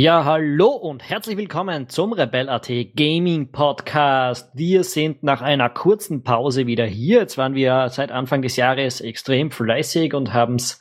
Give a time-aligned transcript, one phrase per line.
[0.00, 4.48] Ja, hallo und herzlich willkommen zum Rebel.at Gaming Podcast.
[4.54, 7.18] Wir sind nach einer kurzen Pause wieder hier.
[7.18, 10.80] Jetzt waren wir seit Anfang des Jahres extrem fleißig und haben es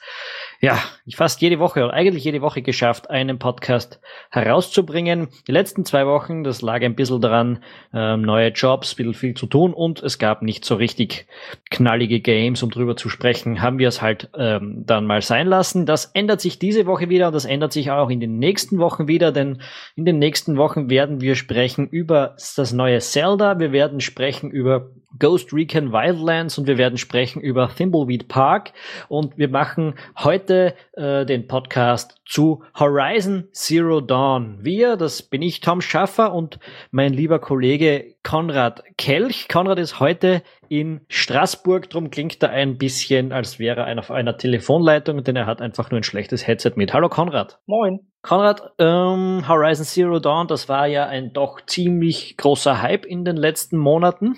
[0.60, 4.00] ja, ich fast jede Woche oder eigentlich jede Woche geschafft, einen Podcast
[4.32, 5.28] herauszubringen.
[5.48, 9.34] Die letzten zwei Wochen, das lag ein bisschen daran, ähm, neue Jobs, ein bisschen viel
[9.36, 11.28] zu tun und es gab nicht so richtig
[11.70, 15.86] knallige Games, um drüber zu sprechen, haben wir es halt ähm, dann mal sein lassen.
[15.86, 19.08] Das ändert sich diese Woche wieder und das ändert sich auch in den nächsten Wochen
[19.08, 19.62] wieder, denn
[19.96, 24.90] in den nächsten Wochen werden wir sprechen über das neue Zelda, wir werden sprechen über
[25.20, 28.74] Ghost Recon Wildlands und wir werden sprechen über Thimbleweed Park
[29.08, 34.60] und wir machen heute äh, den Podcast zu Horizon Zero Dawn.
[34.62, 36.60] Wir, das bin ich, Tom Schaffer und
[36.92, 39.48] mein lieber Kollege Konrad Kelch.
[39.48, 44.38] Konrad ist heute in Straßburg, drum klingt er ein bisschen, als wäre er auf einer
[44.38, 46.94] Telefonleitung, denn er hat einfach nur ein schlechtes Headset mit.
[46.94, 47.60] Hallo Konrad.
[47.66, 48.00] Moin.
[48.22, 53.38] Konrad, ähm, Horizon Zero Dawn, das war ja ein doch ziemlich großer Hype in den
[53.38, 54.36] letzten Monaten.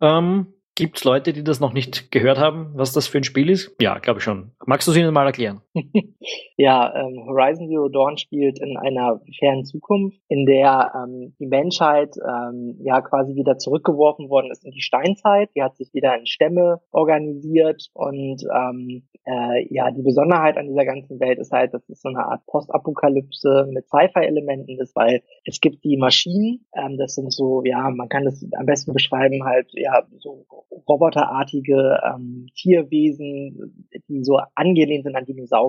[0.00, 3.48] Ähm, Gibt es Leute, die das noch nicht gehört haben, was das für ein Spiel
[3.48, 3.76] ist?
[3.80, 4.50] Ja, glaube ich schon.
[4.66, 5.60] Magst du es ihnen mal erklären?
[6.56, 12.16] ja, ähm, Horizon Zero Dawn spielt in einer fernen Zukunft, in der ähm, die Menschheit
[12.16, 15.50] ähm, ja quasi wieder zurückgeworfen worden ist in die Steinzeit.
[15.54, 20.84] Die hat sich wieder in Stämme organisiert und ähm, äh, ja, die Besonderheit an dieser
[20.84, 25.60] ganzen Welt ist halt, dass es so eine Art Postapokalypse mit Sci-Fi-Elementen ist, weil es
[25.60, 29.68] gibt die Maschinen, ähm, das sind so, ja, man kann das am besten beschreiben halt,
[29.72, 30.46] ja, so
[30.88, 35.63] roboterartige ähm, Tierwesen, die so angelehnt sind an Dinosaurier.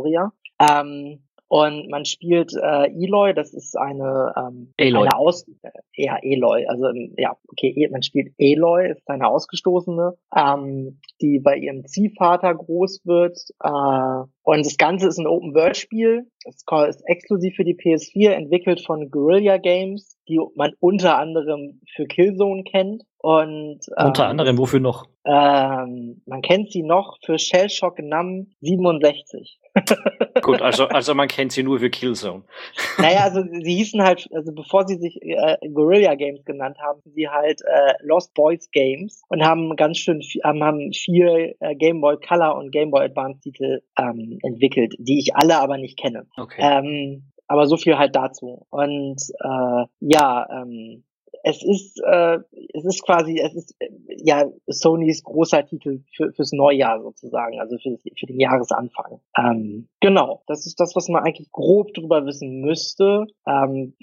[0.59, 5.01] Ähm, und man spielt äh, Eloy, das ist eine, ähm, Aloy.
[5.03, 9.27] eine Aus äh, ja, Eloy, also ähm, ja, okay, e, man spielt Eloy, ist eine
[9.27, 13.37] Ausgestoßene, ähm, die bei ihrem Ziehvater groß wird.
[13.61, 16.27] Äh, und das Ganze ist ein Open-World-Spiel.
[16.47, 22.05] Es ist exklusiv für die PS4, entwickelt von Guerrilla Games, die man unter anderem für
[22.05, 23.03] Killzone kennt.
[23.17, 25.07] Und ähm, unter anderem wofür noch?
[25.25, 29.59] Ähm, man kennt sie noch für Shellshock Num 67.
[30.43, 32.43] Gut, also also man kennt sie nur für Killzone.
[32.99, 37.27] Naja, also sie hießen halt, also bevor sie sich äh, Guerilla Games genannt haben, sie
[37.27, 42.17] halt äh, Lost Boys Games und haben ganz schön haben, haben vier äh, Game Boy
[42.17, 46.27] Color und Game Boy Advance Titel ähm, entwickelt, die ich alle aber nicht kenne.
[46.37, 46.61] Okay.
[46.61, 48.65] Ähm, aber so viel halt dazu.
[48.69, 51.03] Und äh, ja, ähm,
[51.47, 52.39] es ist, äh,
[52.73, 53.89] es ist quasi, es ist äh,
[54.23, 59.19] ja Sonys großer Titel für, fürs Neujahr sozusagen, also für, für den Jahresanfang.
[59.37, 63.27] Ähm, genau, das ist das, was man eigentlich grob drüber wissen müsste.
[63.47, 63.93] Ähm,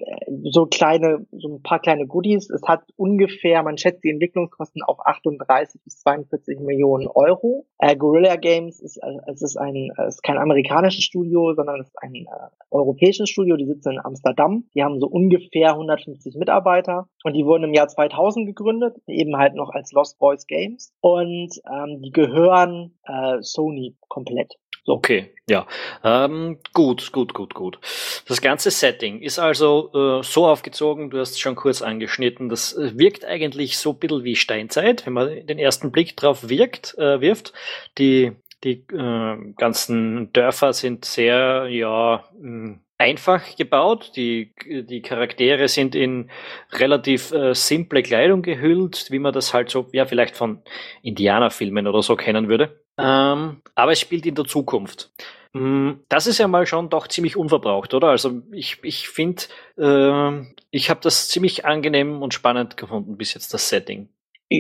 [0.45, 2.49] so kleine, so ein paar kleine Goodies.
[2.49, 7.67] Es hat ungefähr, man schätzt die Entwicklungskosten auf 38 bis 42 Millionen Euro.
[7.79, 11.89] Äh, Guerrilla Games ist, äh, es ist ein, es ist kein amerikanisches Studio, sondern es
[11.89, 12.29] ist ein äh,
[12.71, 13.57] europäisches Studio.
[13.57, 14.69] Die sitzen in Amsterdam.
[14.77, 19.55] Die haben so ungefähr 150 Mitarbeiter und die wurden im Jahr 2000 gegründet, eben halt
[19.55, 24.55] noch als Lost Boys Games und ähm, die gehören äh, Sony komplett.
[24.85, 24.95] So.
[24.95, 25.67] Okay, ja.
[26.03, 27.79] Ähm, gut, gut, gut, gut.
[28.27, 32.73] Das ganze Setting ist also äh, so aufgezogen, du hast es schon kurz angeschnitten, das
[32.73, 36.99] äh, wirkt eigentlich so ein bisschen wie Steinzeit, wenn man den ersten Blick drauf wirkt,
[36.99, 37.53] äh, wirft.
[37.99, 38.33] Die,
[38.65, 44.13] die äh, ganzen Dörfer sind sehr, ja, mh, hm, einfach gebaut.
[44.17, 46.31] Die, die Charaktere sind in
[46.73, 50.63] relativ äh, simple Kleidung gehüllt, wie man das halt so, ja, vielleicht von
[51.03, 52.81] Indianerfilmen oder so kennen würde.
[52.99, 55.11] Ähm, aber es spielt in der Zukunft.
[55.53, 58.09] Mm, das ist ja mal schon doch ziemlich unverbraucht, oder?
[58.09, 59.43] Also ich, ich finde,
[59.77, 64.09] äh, ich habe das ziemlich angenehm und spannend gefunden bis jetzt, das Setting.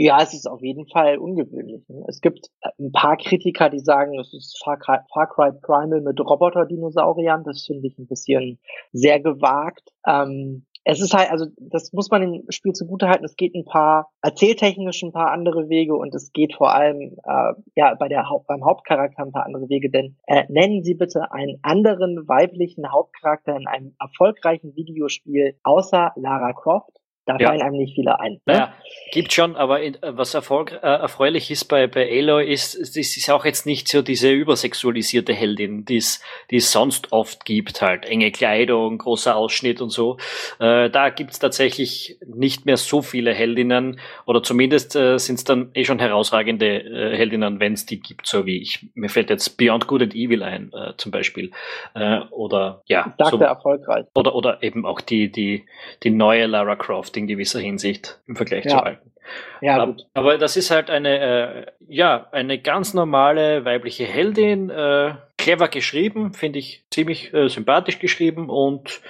[0.01, 1.89] Ja, es ist auf jeden Fall ungewöhnlich.
[1.89, 2.05] Ne?
[2.09, 6.19] Es gibt ein paar Kritiker, die sagen, es ist Far Cry, Far Cry Primal mit
[6.19, 7.45] Roboter-Dinosauriern.
[7.45, 8.59] Das finde ich ein bisschen
[8.93, 9.93] sehr gewagt.
[10.07, 13.65] Ähm, es ist halt, also das muss man dem Spiel zugute halten, es geht ein
[13.65, 18.29] paar erzähltechnisch ein paar andere Wege und es geht vor allem äh, ja bei der
[18.29, 22.91] Haupt, beim Hauptcharakter ein paar andere Wege, denn äh, nennen Sie bitte einen anderen weiblichen
[22.91, 27.02] Hauptcharakter in einem erfolgreichen Videospiel außer Lara Croft.
[27.25, 27.49] Da ja.
[27.49, 28.33] fallen einem nicht viele ein.
[28.33, 28.41] Ne?
[28.47, 28.75] Naja,
[29.13, 33.31] gibt schon, aber in, was erfolg, äh, erfreulich ist bei, bei Aloy ist, das ist
[33.31, 36.21] auch jetzt nicht so diese übersexualisierte Heldin, die es
[36.51, 40.17] sonst oft gibt, halt enge Kleidung, großer Ausschnitt und so.
[40.59, 45.71] Äh, da gibt's tatsächlich nicht mehr so viele Heldinnen oder zumindest äh, sind es dann
[45.75, 48.89] eh schon herausragende äh, Heldinnen, wenn es die gibt, so wie ich.
[48.95, 51.53] Mir fällt jetzt Beyond Good and Evil ein, äh, zum Beispiel.
[51.95, 53.15] Äh, oder ja.
[53.17, 54.07] Ich so, erfolgreich.
[54.17, 55.67] Oder, oder eben auch die, die,
[56.03, 58.71] die neue Lara Croft in gewisser Hinsicht im Vergleich ja.
[58.71, 59.13] zu alten.
[59.61, 65.15] Ja, aber, aber, das ist halt eine, äh, ja, eine ganz normale weibliche Heldin, äh,
[65.39, 69.01] clever geschrieben, finde ich ziemlich äh, sympathisch geschrieben und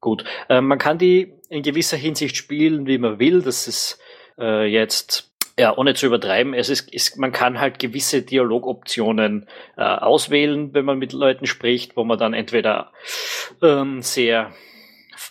[0.00, 0.24] gut.
[0.48, 3.42] Äh, man kann die in gewisser Hinsicht spielen, wie man will.
[3.42, 4.00] Das ist
[4.38, 5.28] äh, jetzt
[5.58, 10.84] ja, ohne zu übertreiben, es ist, ist, man kann halt gewisse Dialogoptionen äh, auswählen, wenn
[10.84, 12.92] man mit Leuten spricht, wo man dann entweder
[13.60, 14.52] ähm, sehr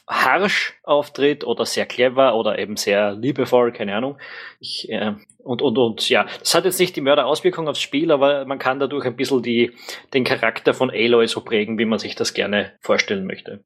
[0.07, 4.17] harsh auftritt oder sehr clever oder eben sehr liebevoll, keine Ahnung.
[4.59, 5.13] Ich, äh,
[5.43, 8.79] und, und, und ja, das hat jetzt nicht die Mörderauswirkung aufs Spiel, aber man kann
[8.79, 9.71] dadurch ein bisschen die,
[10.13, 13.63] den Charakter von Aloy so prägen, wie man sich das gerne vorstellen möchte.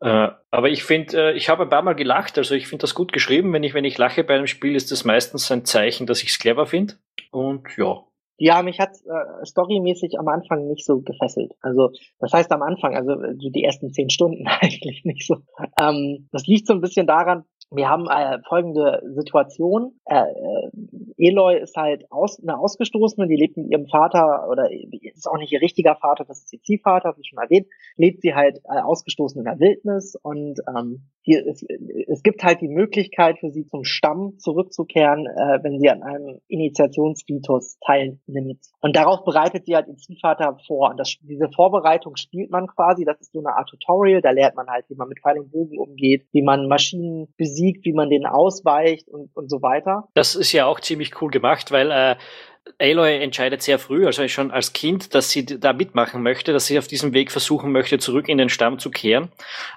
[0.00, 2.94] Äh, aber ich finde, äh, ich habe ein paar Mal gelacht, also ich finde das
[2.94, 3.52] gut geschrieben.
[3.52, 6.30] Wenn ich, wenn ich lache bei einem Spiel, ist das meistens ein Zeichen, dass ich
[6.30, 6.94] es clever finde.
[7.30, 8.04] Und ja,
[8.38, 11.54] ja, mich hat äh, storymäßig am Anfang nicht so gefesselt.
[11.60, 15.36] Also das heißt am Anfang, also äh, die ersten zehn Stunden eigentlich nicht so.
[15.80, 19.98] Ähm, das liegt so ein bisschen daran, wir haben äh, folgende Situation.
[20.04, 20.70] Äh, äh,
[21.18, 25.52] Eloy ist halt aus, eine Ausgestoßene, die lebt mit ihrem Vater, oder ist auch nicht
[25.52, 27.66] ihr richtiger Vater, das ist ihr Ziehvater, wie schon erwähnt,
[27.96, 31.64] lebt sie halt äh, ausgestoßen in der Wildnis und ähm, hier, es,
[32.06, 36.40] es gibt halt die Möglichkeit für sie zum Stamm zurückzukehren, äh, wenn sie an einem
[36.46, 38.60] Initiationsritus teilnimmt.
[38.80, 40.90] Und darauf bereitet sie halt ihr Ziehvater vor.
[40.90, 44.54] Und das, diese Vorbereitung spielt man quasi, das ist so eine Art Tutorial, da lernt
[44.54, 48.10] man halt, wie man mit Pfeil und Bogen umgeht, wie man Maschinen besiegt, wie man
[48.10, 50.08] den ausweicht und, und so weiter.
[50.14, 52.16] Das ist ja auch ziemlich cool gemacht, weil äh,
[52.78, 56.78] Aloy entscheidet sehr früh, also schon als Kind, dass sie da mitmachen möchte, dass sie
[56.78, 59.28] auf diesem Weg versuchen möchte, zurück in den Stamm zu kehren.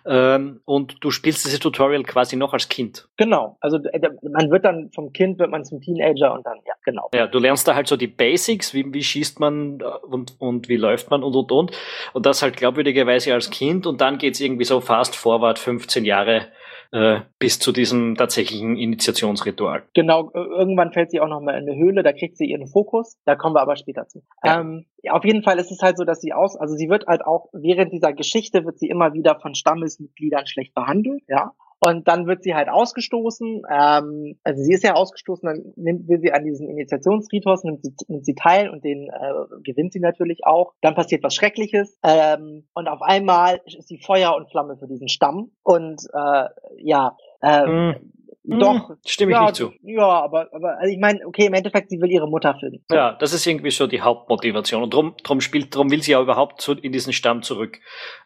[0.06, 3.08] Ähm, und du spielst dieses Tutorial quasi noch als Kind.
[3.18, 3.58] Genau.
[3.62, 3.80] Also
[4.24, 7.10] man wird dann vom Kind wird man zum Teenager und dann, ja, genau.
[7.14, 10.68] Ja, du lernst da halt so die Basics, wie, wie schießt man äh, und, und
[10.68, 11.72] wie läuft man und und und.
[12.14, 16.48] Und das halt glaubwürdigerweise als Kind und dann geht's irgendwie so fast forward 15 Jahre
[16.92, 19.84] äh, bis zu diesem tatsächlichen Initiationsritual.
[19.94, 23.18] Genau, irgendwann fällt sie auch noch mal in eine Höhle, da kriegt sie ihren Fokus,
[23.26, 24.24] da kommen wir aber später zu.
[24.44, 24.62] Ja.
[24.62, 27.06] Ähm, ja, auf jeden Fall ist es halt so, dass sie aus, also sie wird
[27.08, 31.54] halt auch während dieser Geschichte wird sie immer wieder von Stammesmitgliedern schlecht behandelt, ja.
[31.80, 33.64] Und dann wird sie halt ausgestoßen.
[33.72, 37.94] Ähm, also sie ist ja ausgestoßen, dann nimmt will sie an diesen Initiationsritus, nimmt sie,
[38.08, 40.74] nimmt sie teil und den äh, gewinnt sie natürlich auch.
[40.82, 45.08] Dann passiert was Schreckliches ähm, und auf einmal ist sie Feuer und Flamme für diesen
[45.08, 45.52] Stamm.
[45.64, 46.46] Und äh,
[46.78, 48.14] ja, äh, mhm.
[48.50, 48.90] Doch.
[48.90, 49.74] Hm, stimme ich ja, nicht zu.
[49.84, 52.84] Ja, aber, aber also ich meine, okay, im Endeffekt, sie will ihre Mutter finden.
[52.90, 52.96] So.
[52.96, 54.84] Ja, das ist irgendwie so die Hauptmotivation.
[54.84, 57.80] Und drum, drum spielt, drum will sie ja überhaupt zu, in diesen Stamm zurück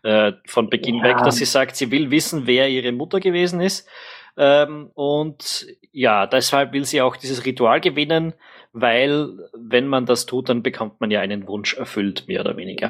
[0.03, 1.03] äh, von Beginn ja.
[1.03, 3.87] weg, dass sie sagt, sie will wissen, wer ihre Mutter gewesen ist.
[4.37, 8.33] Ähm, und ja, deshalb will sie auch dieses Ritual gewinnen,
[8.71, 12.89] weil wenn man das tut, dann bekommt man ja einen Wunsch erfüllt, mehr oder weniger.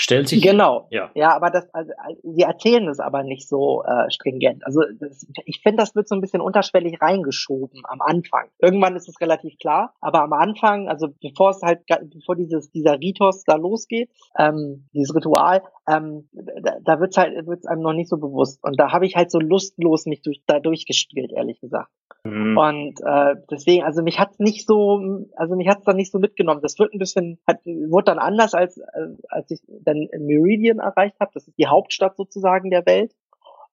[0.00, 0.40] Stellt sich.
[0.40, 0.86] Genau.
[0.90, 1.90] Ja, ja aber das, also,
[2.22, 4.64] sie erzählen es aber nicht so äh, stringent.
[4.64, 8.46] Also das, ich finde, das wird so ein bisschen unterschwellig reingeschoben am Anfang.
[8.60, 11.80] Irgendwann ist es relativ klar, aber am Anfang, also bevor es halt,
[12.14, 14.08] bevor dieses dieser Ritos da losgeht,
[14.38, 18.62] ähm, dieses Ritual, ähm, da, da wird's halt wird's einem noch nicht so bewusst.
[18.62, 21.90] Und da habe ich halt so lustlos mich durch, da durchgespielt, ehrlich gesagt.
[22.24, 22.56] Mhm.
[22.56, 26.60] Und äh, deswegen, also mich hat's nicht so, also mich hat's dann nicht so mitgenommen.
[26.62, 28.82] Das wird ein bisschen, hat, wurde dann anders als äh,
[29.28, 31.30] als ich dann Meridian erreicht habe.
[31.34, 33.14] Das ist die Hauptstadt sozusagen der Welt.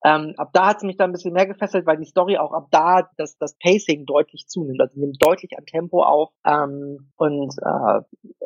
[0.05, 2.51] Ähm, ab da hat es mich dann ein bisschen mehr gefesselt, weil die Story auch
[2.51, 4.79] ab da das, das Pacing deutlich zunimmt.
[4.79, 8.01] Also nimmt deutlich an Tempo auf ähm, und äh,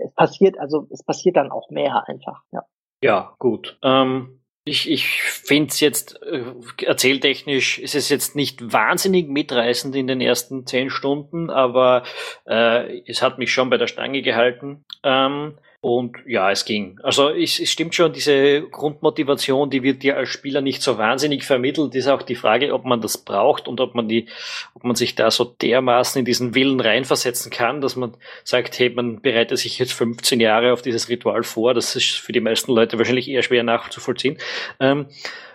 [0.06, 2.64] es passiert, also es passiert dann auch mehr einfach, ja.
[3.04, 3.78] Ja, gut.
[3.84, 6.44] Ähm, ich ich finde es jetzt äh,
[6.86, 12.04] erzähltechnisch ist es jetzt nicht wahnsinnig mitreißend in den ersten zehn Stunden, aber
[12.46, 14.86] äh, es hat mich schon bei der Stange gehalten.
[15.04, 17.00] Ähm, und ja, es ging.
[17.04, 21.46] Also es, es stimmt schon, diese Grundmotivation, die wird dir als Spieler nicht so wahnsinnig
[21.46, 21.96] vermittelt.
[21.96, 24.28] Ist auch die Frage, ob man das braucht und ob man die,
[24.74, 28.90] ob man sich da so dermaßen in diesen Willen reinversetzen kann, dass man sagt, hey,
[28.90, 31.74] man bereitet sich jetzt 15 Jahre auf dieses Ritual vor.
[31.74, 34.38] Das ist für die meisten Leute wahrscheinlich eher schwer nachzuvollziehen.
[34.82, 35.06] Ähm,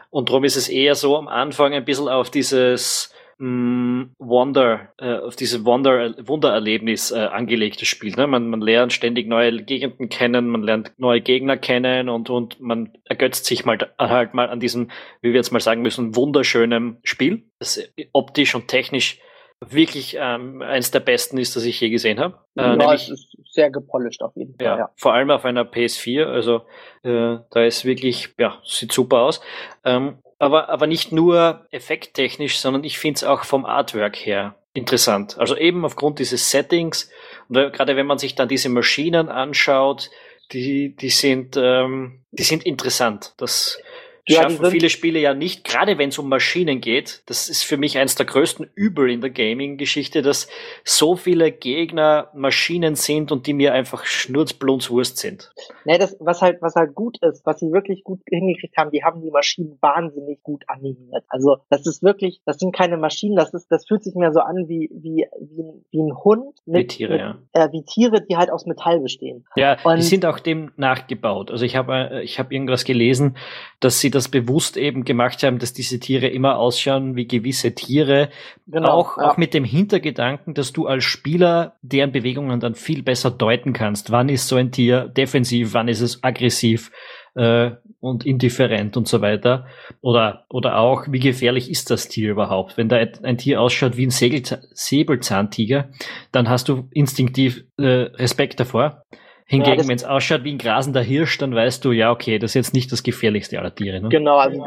[0.09, 5.19] und darum ist es eher so am Anfang ein bisschen auf dieses mh, Wonder, äh,
[5.19, 8.15] auf diese Wonder, Wundererlebnis äh, angelegtes Spiel.
[8.17, 8.27] Ne?
[8.27, 12.93] Man, man lernt ständig neue Gegenden kennen, man lernt neue Gegner kennen und, und man
[13.05, 17.45] ergötzt sich mal halt mal an diesem, wie wir jetzt mal sagen müssen, wunderschönen Spiel,
[17.59, 17.81] das
[18.13, 19.21] optisch und technisch
[19.61, 22.39] wirklich ähm, eins der besten ist, das ich je gesehen habe.
[22.57, 24.67] Äh, ja, nämlich, es ist sehr gepolished auf jeden Fall.
[24.67, 24.91] Ja, ja.
[24.97, 26.63] Vor allem auf einer PS4, also
[27.03, 29.41] äh, da ist wirklich, ja, sieht super aus.
[29.85, 35.39] Ähm, aber, aber nicht nur effekttechnisch, sondern ich finde es auch vom Artwork her interessant.
[35.39, 37.11] Also eben aufgrund dieses Settings
[37.49, 40.11] und gerade wenn man sich dann diese Maschinen anschaut,
[40.53, 43.33] die, die sind, ähm, die sind interessant.
[43.39, 43.81] Das,
[44.27, 47.23] ja, schaffen viele Spiele ja nicht, gerade wenn es um Maschinen geht.
[47.27, 50.49] Das ist für mich eines der größten Übel in der Gaming-Geschichte, dass
[50.83, 55.53] so viele Gegner Maschinen sind und die mir einfach schnurzblunzwurst sind.
[55.85, 59.05] Nee, das, was halt, was halt gut ist, was sie wirklich gut hingekriegt haben, die
[59.05, 61.25] haben die Maschinen wahnsinnig gut animiert.
[61.29, 64.41] Also, das ist wirklich, das sind keine Maschinen, das ist, das fühlt sich mehr so
[64.41, 67.39] an wie, wie, wie, wie ein Hund mit, wie Tiere, mit, ja.
[67.53, 69.45] Äh, wie Tiere, die halt aus Metall bestehen.
[69.57, 71.51] Ja, und die sind auch dem nachgebaut.
[71.51, 73.37] Also ich habe, äh, ich habe irgendwas gelesen,
[73.81, 78.31] dass sie das bewusst eben gemacht haben, dass diese Tiere immer ausschauen wie gewisse Tiere.
[78.67, 79.31] Genau, auch, ja.
[79.31, 84.11] auch mit dem Hintergedanken, dass du als Spieler deren Bewegungen dann viel besser deuten kannst.
[84.11, 86.91] Wann ist so ein Tier defensiv, wann ist es aggressiv?
[87.35, 89.67] äh, und indifferent und so weiter.
[90.01, 92.77] Oder, oder auch, wie gefährlich ist das Tier überhaupt?
[92.77, 95.91] Wenn da ein Tier ausschaut wie ein Säbelzahntiger,
[96.33, 99.03] dann hast du instinktiv äh, Respekt davor.
[99.47, 102.53] Hingegen, ja, wenn es ausschaut wie ein grasender Hirsch, dann weißt du, ja, okay, das
[102.53, 104.01] ist jetzt nicht das gefährlichste aller Tiere.
[104.01, 104.09] Ne?
[104.09, 104.63] Genau, also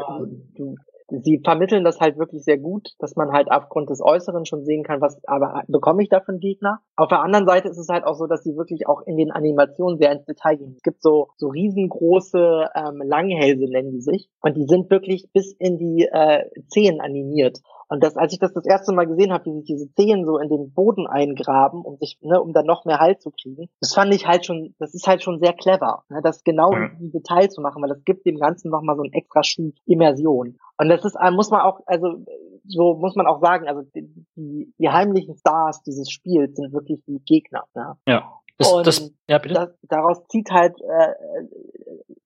[0.56, 0.76] du,
[1.08, 4.84] sie vermitteln das halt wirklich sehr gut, dass man halt aufgrund des Äußeren schon sehen
[4.84, 6.80] kann, was aber bekomme ich da für einen Gegner.
[6.96, 9.30] Auf der anderen Seite ist es halt auch so, dass sie wirklich auch in den
[9.30, 10.74] Animationen sehr ins Detail gehen.
[10.76, 15.54] Es gibt so so riesengroße ähm, Langhälse nennen die sich und die sind wirklich bis
[15.58, 17.58] in die äh, Zehen animiert.
[17.88, 20.38] Und das, als ich das das erste Mal gesehen habe, wie sich diese Zehen so
[20.38, 23.94] in den Boden eingraben, um sich, ne, um dann noch mehr Halt zu kriegen, das
[23.94, 26.90] fand ich halt schon, das ist halt schon sehr clever, ne, das genau ja.
[27.00, 30.58] im Detail zu machen, weil das gibt dem Ganzen nochmal so einen extra Schub Immersion.
[30.76, 32.24] Und das ist, muss man auch, also
[32.66, 37.20] so muss man auch sagen, also die, die, heimlichen Stars dieses Spiels sind wirklich die
[37.24, 37.64] Gegner.
[37.74, 37.96] Ja.
[38.06, 38.32] ja.
[38.58, 39.54] Das, und das, ja, bitte?
[39.54, 41.14] Das, daraus zieht halt äh,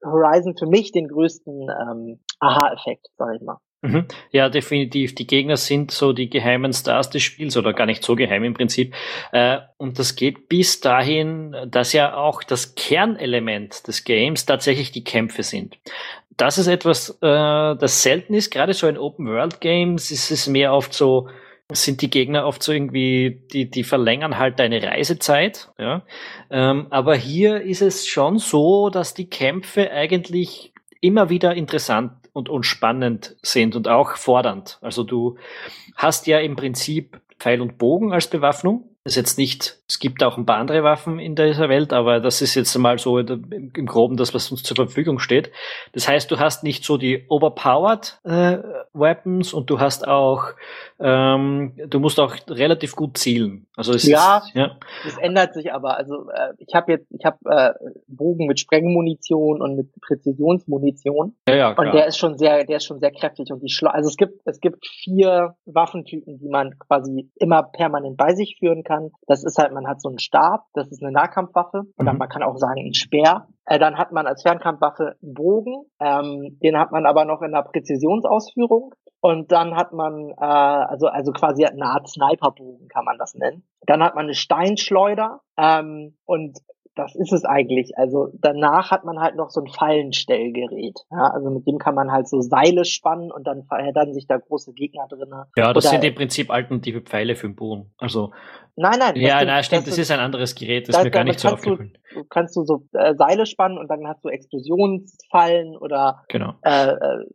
[0.04, 3.58] Horizon für mich den größten ähm, Aha-Effekt, sag ich mal.
[3.82, 4.06] Mhm.
[4.30, 5.14] Ja, definitiv.
[5.16, 8.54] Die Gegner sind so die geheimen Stars des Spiels oder gar nicht so geheim im
[8.54, 8.94] Prinzip.
[9.32, 15.02] Äh, und das geht bis dahin, dass ja auch das Kernelement des Games tatsächlich die
[15.02, 15.78] Kämpfe sind.
[16.36, 18.50] Das ist etwas, äh, das selten ist.
[18.50, 21.28] Gerade so in Open-World-Games ist es mehr oft so,
[21.72, 25.70] sind die Gegner oft so irgendwie, die, die verlängern halt deine Reisezeit.
[25.76, 26.02] Ja?
[26.50, 32.48] Ähm, aber hier ist es schon so, dass die Kämpfe eigentlich immer wieder interessant und,
[32.48, 34.78] und spannend sind und auch fordernd.
[34.80, 35.36] Also du
[35.96, 38.88] hast ja im Prinzip Pfeil und Bogen als Bewaffnung.
[39.04, 42.18] Das ist jetzt nicht, es gibt auch ein paar andere Waffen in dieser Welt, aber
[42.18, 45.50] das ist jetzt mal so im, Groben das, was uns zur Verfügung steht.
[45.92, 48.56] Das heißt, du hast nicht so die overpowered äh,
[48.94, 50.54] Weapons und du hast auch
[51.02, 53.66] ähm, du musst auch relativ gut zielen.
[53.76, 55.96] Also es ja, ist, ja, das ändert sich aber.
[55.96, 57.72] Also äh, ich habe jetzt, ich habe äh,
[58.06, 61.34] Bogen mit Sprengmunition und mit Präzisionsmunition.
[61.48, 61.86] Ja, ja, klar.
[61.86, 64.16] Und der ist schon sehr, der ist schon sehr kräftig und die Schla also es
[64.16, 69.10] gibt, es gibt vier Waffentypen, die man quasi immer permanent bei sich führen kann.
[69.26, 72.18] Das ist halt, man hat so einen Stab, das ist eine Nahkampfwaffe oder mhm.
[72.18, 73.48] man kann auch sagen ein Speer.
[73.64, 77.52] Äh, dann hat man als Fernkampfwaffe einen Bogen, ähm, den hat man aber noch in
[77.52, 78.94] der Präzisionsausführung.
[79.24, 83.64] Und dann hat man, äh, also, also quasi eine Art Sniperbogen kann man das nennen.
[83.86, 86.58] Dann hat man eine Steinschleuder ähm, und
[86.94, 87.96] das ist es eigentlich.
[87.96, 90.98] Also danach hat man halt noch so ein Fallenstellgerät.
[91.10, 94.36] Ja, also mit dem kann man halt so Seile spannen und dann verheddern sich da
[94.38, 95.30] große Gegner drin.
[95.56, 97.92] Ja, das Oder, sind im Prinzip alternative Pfeile für den Boden.
[97.98, 98.30] Also
[98.74, 99.16] Nein, nein.
[99.16, 101.40] Ja, das, nein, stimmt, das, das ist ein anderes Gerät, das, das mir gar nicht
[101.40, 101.98] so aufgefallen.
[102.14, 106.54] Du, kannst du so äh, Seile spannen und dann hast du Explosionsfallen oder genau.
[106.62, 107.26] äh, äh,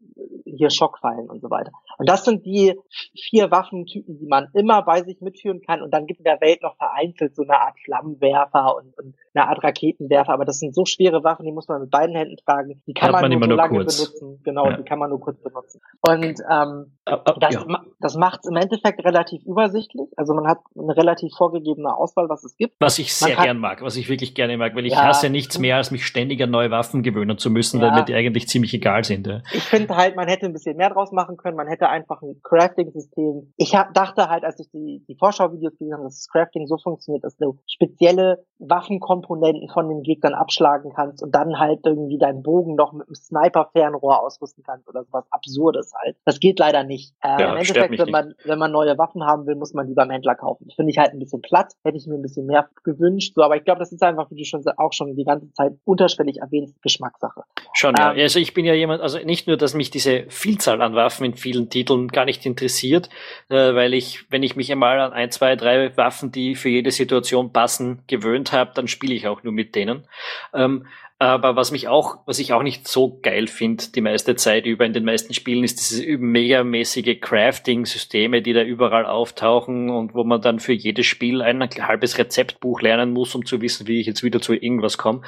[0.56, 1.72] hier Schockfallen und so weiter.
[1.98, 2.76] Und das sind die
[3.16, 5.82] vier Waffentypen, die man immer bei sich mitführen kann.
[5.82, 9.48] Und dann gibt in der Welt noch vereinzelt so eine Art Flammenwerfer und, und eine
[9.48, 10.34] Art Raketenwerfer.
[10.34, 12.82] Aber das sind so schwere Waffen, die muss man mit beiden Händen tragen.
[12.88, 13.98] Die kann man, man, nur so nur lange kurz.
[13.98, 14.42] benutzen.
[14.44, 14.78] Genau, ja.
[14.78, 15.82] die kann man nur kurz benutzen.
[16.02, 17.66] Und ähm, uh, uh, das, ja.
[18.00, 20.08] das macht es im Endeffekt relativ übersichtlich.
[20.16, 22.76] Also man hat eine relativ vorgegebene Auswahl, was es gibt.
[22.80, 25.60] Was ich sehr gern mag, was ich wirklich gerne mag, weil ich ja, hasse nichts
[25.60, 28.74] mehr, als mich ständig an neue Waffen gewöhnen zu müssen, weil mir die eigentlich ziemlich
[28.74, 29.28] egal sind.
[29.54, 31.58] Ich finde halt, man hätte ein bisschen mehr draus machen können.
[31.58, 33.54] Man hätte einfach ein Crafting-System.
[33.58, 36.78] Ich hab, dachte halt, als ich die, die Vorschau-Videos gesehen habe, dass das Crafting so
[36.78, 42.44] funktioniert, dass du spezielle Waffenkomponenten von den Gegnern abschlagen kannst und dann halt irgendwie deinen
[42.44, 46.18] Bogen noch mit einem Sniper-Fernrohr ausrüsten kannst oder sowas Absurdes halt.
[46.26, 47.14] Das geht leider nicht.
[47.22, 49.94] Äh, ja, Im Endeffekt, wenn man, wenn man neue Waffen haben will, muss man die
[49.94, 50.66] beim Händler kaufen.
[50.68, 51.74] Das finde ich halt ein bisschen platt.
[51.84, 53.34] Hätte ich mir ein bisschen mehr gewünscht.
[53.36, 55.74] So, aber ich glaube, das ist einfach, wie du schon auch schon die ganze Zeit
[55.86, 57.42] unterschwellig erwähnt, Geschmackssache.
[57.74, 58.14] Schon, ja.
[58.14, 61.26] Ähm, also ich bin ja jemand, also nicht nur, dass mich diese Vielzahl an Waffen
[61.26, 63.10] in vielen Titeln gar nicht interessiert,
[63.50, 66.92] äh, weil ich, wenn ich mich einmal an ein, zwei, drei Waffen, die für jede
[66.92, 70.08] Situation passen, gewöhnt habe, dann spiele ich auch nur mit denen.
[70.54, 70.86] Ähm,
[71.20, 74.86] aber was mich auch, was ich auch nicht so geil finde, die meiste Zeit über
[74.86, 80.42] in den meisten Spielen, ist diese megamäßige Crafting-Systeme, die da überall auftauchen und wo man
[80.42, 84.24] dann für jedes Spiel ein halbes Rezeptbuch lernen muss, um zu wissen, wie ich jetzt
[84.24, 85.22] wieder zu irgendwas komme.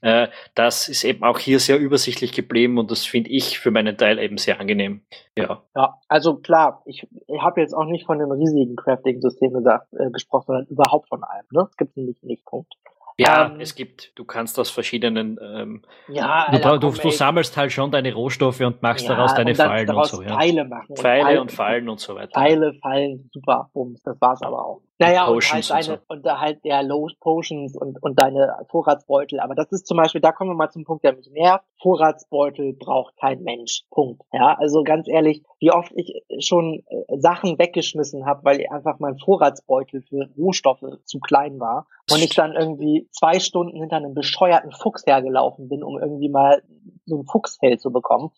[0.00, 3.96] Äh, das ist eben auch hier sehr übersichtlich geblieben und das finde ich für meinen
[3.96, 5.02] Teil eben sehr angenehm.
[5.36, 5.62] Ja.
[5.74, 10.44] Ja, also klar, ich, ich habe jetzt auch nicht von dem riesigen Crafting-System äh, gesprochen,
[10.46, 11.46] sondern überhaupt von allem.
[11.50, 11.66] Ne?
[11.68, 12.72] Es gibt nämlich nicht Punkt.
[13.18, 17.72] Ja, ähm, es gibt, du kannst aus verschiedenen, ähm, ja, du, du, du, sammelst halt
[17.72, 20.22] schon deine Rohstoffe und machst ja, daraus deine Fallen und so.
[20.22, 20.36] Ja.
[20.36, 20.96] Pfeile machen.
[20.96, 22.32] Pfeile und, und Fallen und so weiter.
[22.32, 24.82] Pfeile, Fallen, super, Bums, das war's aber auch.
[24.98, 26.30] Naja, und, und halt deine, und, so.
[26.30, 29.40] und halt der Low Potions und, und deine Vorratsbeutel.
[29.40, 31.64] Aber das ist zum Beispiel, da kommen wir mal zum Punkt, der mich nervt.
[31.80, 33.84] Vorratsbeutel braucht kein Mensch.
[33.90, 34.22] Punkt.
[34.32, 39.18] Ja, also ganz ehrlich, wie oft ich schon äh, Sachen weggeschmissen habe, weil einfach mein
[39.18, 44.72] Vorratsbeutel für Rohstoffe zu klein war und ich dann irgendwie zwei Stunden hinter einem bescheuerten
[44.72, 46.62] Fuchs hergelaufen bin, um irgendwie mal
[47.06, 48.30] so ein Fuchsfell zu bekommen.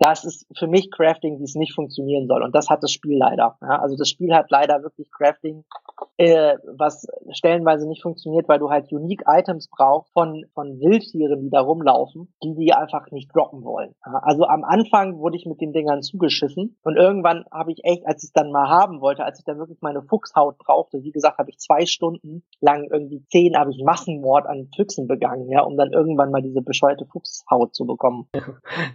[0.00, 2.42] Das ist für mich Crafting, wie es nicht funktionieren soll.
[2.42, 3.58] Und das hat das Spiel leider.
[3.60, 5.64] Ja, also das Spiel hat leider wirklich Crafting,
[6.16, 11.50] äh, was stellenweise nicht funktioniert, weil du halt Unique Items brauchst von, von Wildtieren, die
[11.50, 13.94] da rumlaufen, die die einfach nicht droppen wollen.
[14.06, 18.06] Ja, also am Anfang wurde ich mit den Dingern zugeschissen und irgendwann habe ich echt,
[18.06, 21.12] als ich es dann mal haben wollte, als ich dann wirklich meine Fuchshaut brauchte, wie
[21.12, 25.60] gesagt, habe ich zwei Stunden lang irgendwie zehn, habe ich Massenmord an Füchsen begangen, ja,
[25.60, 28.28] um dann irgendwann mal diese bescheuerte Fuchshaut zu bekommen.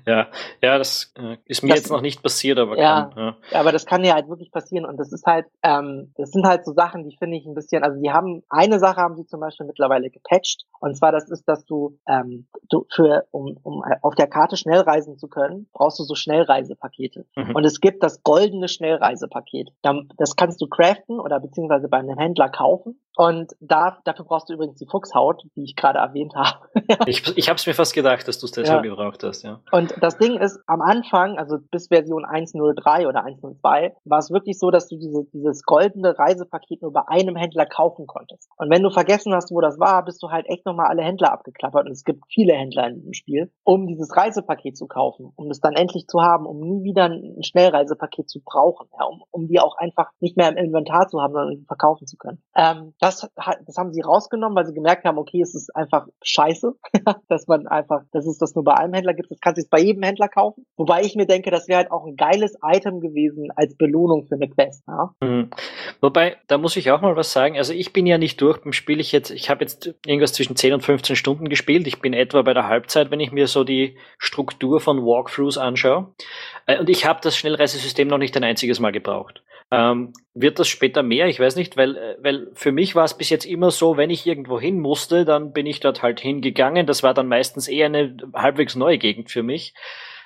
[0.08, 0.28] Ja,
[0.62, 3.60] ja, das äh, ist mir das, jetzt noch nicht passiert, aber ja, kann, ja.
[3.60, 6.66] aber das kann ja halt wirklich passieren und das ist halt, ähm, das sind halt
[6.66, 9.40] so Sachen, die finde ich ein bisschen, also die haben, eine Sache haben sie zum
[9.40, 14.16] Beispiel mittlerweile gepatcht und zwar das ist, dass du, ähm, du für, um, um auf
[14.16, 17.26] der Karte schnell reisen zu können, brauchst du so Schnellreisepakete.
[17.36, 17.56] Mhm.
[17.56, 19.70] Und es gibt das goldene Schnellreisepaket.
[20.18, 24.54] Das kannst du craften oder beziehungsweise bei einem Händler kaufen und da, dafür brauchst du
[24.54, 26.68] übrigens die Fuchshaut, die ich gerade erwähnt habe.
[27.06, 28.90] ich ich habe es mir fast gedacht, dass du es deshalb ja.
[28.92, 29.62] gebraucht hast, ja.
[29.72, 34.60] Und das Ding ist, am Anfang, also bis Version 1.03 oder 1.02, war es wirklich
[34.60, 38.50] so, dass du diese, dieses goldene Reisepaket nur bei einem Händler kaufen konntest.
[38.58, 41.34] Und wenn du vergessen hast, wo das war, bist du halt echt nochmal alle Händler
[41.34, 41.86] abgeklappert.
[41.86, 45.60] Und es gibt viele Händler in diesem Spiel, um dieses Reisepaket zu kaufen, um es
[45.60, 49.60] dann endlich zu haben, um nie wieder ein Schnellreisepaket zu brauchen, ja, um, um die
[49.60, 52.42] auch einfach nicht mehr im Inventar zu haben, sondern verkaufen zu können.
[52.56, 56.74] Ähm, das, das haben sie rausgenommen, weil sie gemerkt haben, okay, es ist einfach scheiße,
[57.28, 59.32] dass man einfach, dass es das nur bei einem Händler gibt.
[59.32, 60.66] Das kannst du jetzt bei jedem Händler kaufen.
[60.78, 64.36] Wobei ich mir denke, das wäre halt auch ein geiles Item gewesen als Belohnung für
[64.36, 64.84] eine Quest.
[64.88, 65.14] Ja?
[65.22, 65.50] Mhm.
[66.02, 67.58] Wobei, da muss ich auch mal was sagen.
[67.58, 69.00] Also ich bin ja nicht durch beim Spiel.
[69.00, 71.88] Ich jetzt, ich habe jetzt irgendwas zwischen 10 und 15 Stunden gespielt.
[71.88, 76.14] Ich bin etwa bei der Halbzeit, wenn ich mir so die Struktur von Walkthroughs anschaue.
[76.66, 79.44] Äh, und ich habe das Schnellreisesystem noch nicht ein einziges Mal gebraucht.
[79.72, 81.28] Ähm, wird das später mehr?
[81.28, 84.10] Ich weiß nicht, weil, äh, weil für mich war es bis jetzt immer so, wenn
[84.10, 86.86] ich irgendwo hin musste, dann bin ich dort halt hingegangen.
[86.86, 89.74] Das war dann meistens eher eine halbwegs neue Gegend für mich.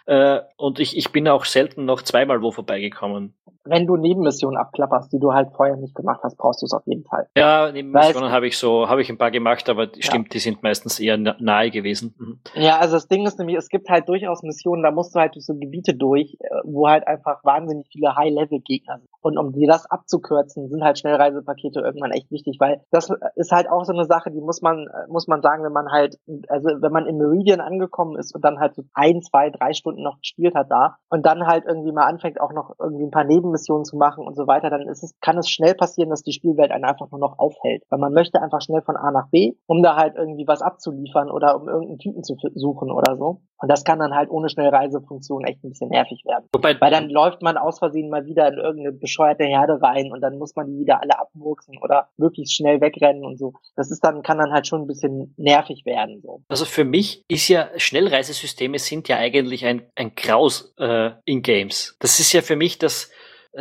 [0.05, 3.35] Äh, und ich, ich bin auch selten noch zweimal wo vorbeigekommen
[3.69, 6.85] wenn du Nebenmissionen abklapperst, die du halt vorher nicht gemacht hast, brauchst du es auf
[6.85, 7.27] jeden Fall.
[7.35, 10.01] Ja, Nebenmissionen habe ich so, habe ich ein paar gemacht, aber ja.
[10.01, 12.15] stimmt, die sind meistens eher nahe gewesen.
[12.17, 12.39] Mhm.
[12.55, 15.35] Ja, also das Ding ist nämlich, es gibt halt durchaus Missionen, da musst du halt
[15.35, 19.09] durch so Gebiete durch, äh, wo halt einfach wahnsinnig viele High-Level-Gegner sind.
[19.21, 23.69] Und um dir das abzukürzen, sind halt Schnellreisepakete irgendwann echt wichtig, weil das ist halt
[23.69, 26.69] auch so eine Sache, die muss man, äh, muss man sagen, wenn man halt, also
[26.81, 30.19] wenn man in Meridian angekommen ist und dann halt so ein, zwei, drei Stunden noch
[30.19, 33.58] gespielt hat da und dann halt irgendwie mal anfängt, auch noch irgendwie ein paar Nebenmissionen
[33.59, 36.33] Missionen zu machen und so weiter, dann ist es, kann es schnell passieren, dass die
[36.33, 37.83] Spielwelt einen einfach nur noch aufhält.
[37.89, 41.29] Weil man möchte einfach schnell von A nach B, um da halt irgendwie was abzuliefern
[41.29, 43.41] oder um irgendeinen Typen zu suchen oder so.
[43.61, 46.45] Und das kann dann halt ohne Schnellreisefunktion echt ein bisschen nervig werden.
[46.53, 50.21] Wobei, Weil dann läuft man aus Versehen mal wieder in irgendeine bescheuerte Herde rein und
[50.21, 53.53] dann muss man die wieder alle abmurksen oder möglichst schnell wegrennen und so.
[53.75, 56.21] Das ist dann, kann dann halt schon ein bisschen nervig werden.
[56.21, 56.41] So.
[56.47, 61.97] Also für mich ist ja, Schnellreisesysteme sind ja eigentlich ein, ein Graus äh, in Games.
[61.99, 63.11] Das ist ja für mich das,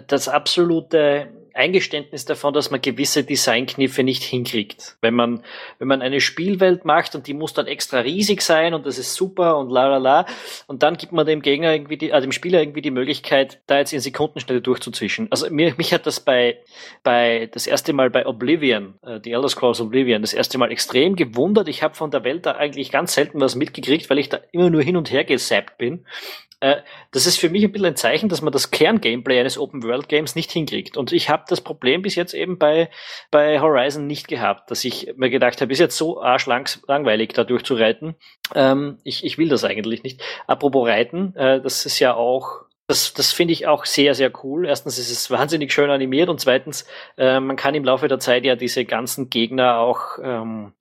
[0.06, 4.96] das absolute Eingeständnis davon, dass man gewisse Designkniffe nicht hinkriegt.
[5.00, 5.42] Wenn man,
[5.78, 9.14] wenn man eine Spielwelt macht und die muss dann extra riesig sein und das ist
[9.14, 10.26] super und la la la
[10.66, 13.78] und dann gibt man dem Gegner irgendwie die, äh, dem Spieler irgendwie die Möglichkeit, da
[13.78, 15.26] jetzt in Sekundenschnelle durchzuzwischen.
[15.30, 16.58] Also mir, mich hat das bei,
[17.02, 21.16] bei, das erste Mal bei Oblivion, äh, die Elder Scrolls Oblivion, das erste Mal extrem
[21.16, 21.68] gewundert.
[21.68, 24.70] Ich habe von der Welt da eigentlich ganz selten was mitgekriegt, weil ich da immer
[24.70, 26.04] nur hin und her gesappt bin.
[26.60, 26.76] Äh,
[27.12, 30.50] das ist für mich ein bisschen ein Zeichen, dass man das Kerngameplay eines Open-World-Games nicht
[30.50, 30.96] hinkriegt.
[30.96, 32.90] Und ich habe das Problem bis jetzt eben bei,
[33.30, 38.14] bei Horizon nicht gehabt, dass ich mir gedacht habe, ist jetzt so arschlangweilig da durchzureiten.
[38.54, 40.22] Ähm, ich, ich will das eigentlich nicht.
[40.46, 44.66] Apropos Reiten, äh, das ist ja auch das, das finde ich auch sehr, sehr cool.
[44.66, 46.86] Erstens ist es wahnsinnig schön animiert und zweitens,
[47.18, 50.72] äh, man kann im Laufe der Zeit ja diese ganzen Gegner auch ähm,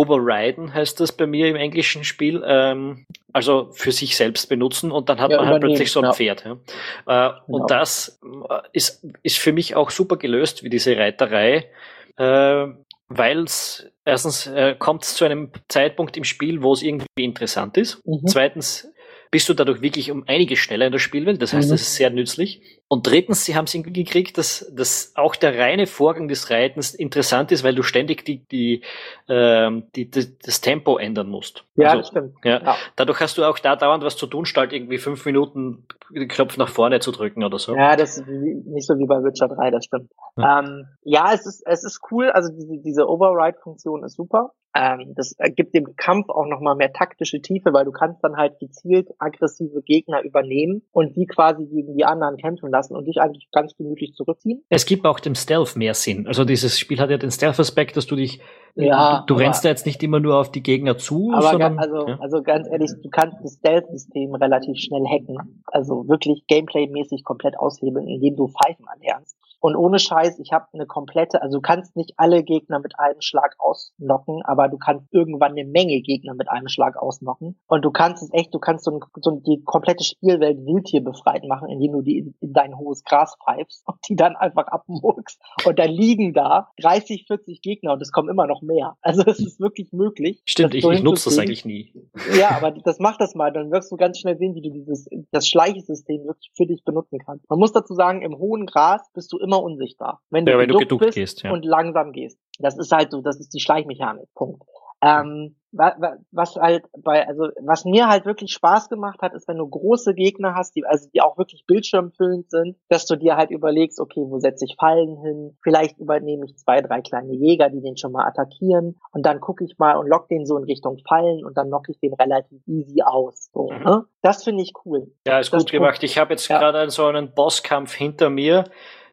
[0.00, 2.42] overriden, heißt das bei mir im englischen Spiel.
[2.46, 6.06] Ähm, also für sich selbst benutzen und dann hat ja, man halt plötzlich so ein
[6.06, 6.12] ja.
[6.14, 6.46] Pferd.
[6.46, 6.52] Ja.
[6.52, 7.58] Äh, genau.
[7.58, 11.68] Und das äh, ist, ist für mich auch super gelöst, wie diese Reiterei.
[12.16, 12.66] Äh,
[13.08, 18.00] weil es erstens äh, kommt zu einem Zeitpunkt im Spiel, wo es irgendwie interessant ist.
[18.06, 18.26] Mhm.
[18.26, 18.90] Zweitens
[19.30, 21.42] bist du dadurch wirklich um einiges schneller in der Spielwelt.
[21.42, 21.72] Das heißt, mhm.
[21.72, 22.80] das ist sehr nützlich.
[22.88, 26.94] Und drittens, sie haben es irgendwie gekriegt, dass, dass auch der reine Vorgang des Reitens
[26.94, 28.82] interessant ist, weil du ständig die, die,
[29.28, 31.64] ähm, die, die das Tempo ändern musst.
[31.74, 32.34] Ja, also, das stimmt.
[32.44, 32.76] Ja, ja.
[32.94, 36.56] Dadurch hast du auch da dauernd was zu tun, statt irgendwie fünf Minuten den Knopf
[36.58, 37.74] nach vorne zu drücken oder so.
[37.74, 40.12] Ja, das ist nicht so wie bei Witcher 3, das stimmt.
[40.36, 44.52] Ja, ähm, ja es ist, es ist cool, also diese, diese Override-Funktion ist super.
[44.76, 48.58] Ähm, das gibt dem Kampf auch nochmal mehr taktische Tiefe, weil du kannst dann halt
[48.58, 53.48] gezielt aggressive Gegner übernehmen und die quasi gegen die anderen kämpfen lassen und dich eigentlich
[53.52, 54.62] ganz gemütlich zurückziehen.
[54.68, 56.26] Es gibt auch dem Stealth mehr Sinn.
[56.26, 58.40] Also dieses Spiel hat ja den Stealth-Aspekt, dass du dich,
[58.74, 61.32] ja, du, du rennst da jetzt nicht immer nur auf die Gegner zu.
[61.32, 62.18] Aber sondern, also, ja.
[62.20, 65.62] also ganz ehrlich, du kannst das Stealth-System relativ schnell hacken.
[65.66, 69.36] Also wirklich Gameplay-mäßig komplett aushebeln, indem du Pfeifen anlernst.
[69.66, 73.20] Und ohne Scheiß, ich habe eine komplette, also du kannst nicht alle Gegner mit einem
[73.20, 77.58] Schlag ausnocken, aber du kannst irgendwann eine Menge Gegner mit einem Schlag ausnocken.
[77.66, 81.42] Und du kannst es echt, du kannst so, ein, so die komplette Spielwelt Wildtier befreit
[81.48, 85.42] machen, indem du die in, in dein hohes Gras pfeifst und die dann einfach abmurkst.
[85.64, 88.96] Und dann liegen da 30, 40 Gegner und es kommen immer noch mehr.
[89.00, 90.42] Also es ist wirklich möglich.
[90.46, 91.92] Stimmt, ich, ich nutze das eigentlich nie.
[92.38, 95.08] Ja, aber das macht das mal, dann wirst du ganz schnell sehen, wie du dieses,
[95.32, 97.50] das Schleichsystem wirklich für dich benutzen kannst.
[97.50, 100.20] Man muss dazu sagen, im hohen Gras bist du immer unsichtbar.
[100.30, 101.52] Wenn du, ja, wenn du geduckt gehst, ja.
[101.52, 102.38] und langsam gehst.
[102.58, 104.28] Das ist halt so, das ist die Schleichmechanik.
[104.34, 104.62] Punkt.
[105.02, 109.68] Ähm, was halt bei, also was mir halt wirklich Spaß gemacht hat, ist, wenn du
[109.68, 114.00] große Gegner hast, die, also die auch wirklich bildschirmfüllend sind, dass du dir halt überlegst,
[114.00, 115.58] okay, wo setze ich Fallen hin?
[115.62, 119.64] Vielleicht übernehme ich zwei, drei kleine Jäger, die den schon mal attackieren und dann gucke
[119.64, 122.62] ich mal und lock den so in Richtung Fallen und dann lock ich den relativ
[122.66, 123.50] easy aus.
[123.52, 123.84] So, mhm.
[123.84, 124.04] ne?
[124.22, 125.12] Das finde ich cool.
[125.26, 126.02] Ja, ist das gut gemacht.
[126.02, 126.58] Ich habe jetzt ja.
[126.58, 128.64] gerade so einen Bosskampf hinter mir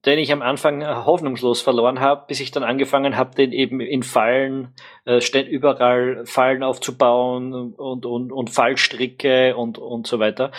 [0.05, 3.79] den ich am Anfang äh, hoffnungslos verloren habe, bis ich dann angefangen habe, den eben
[3.79, 4.73] in Fallen,
[5.05, 10.51] äh, überall Fallen aufzubauen und, und, und Fallstricke und, und so weiter.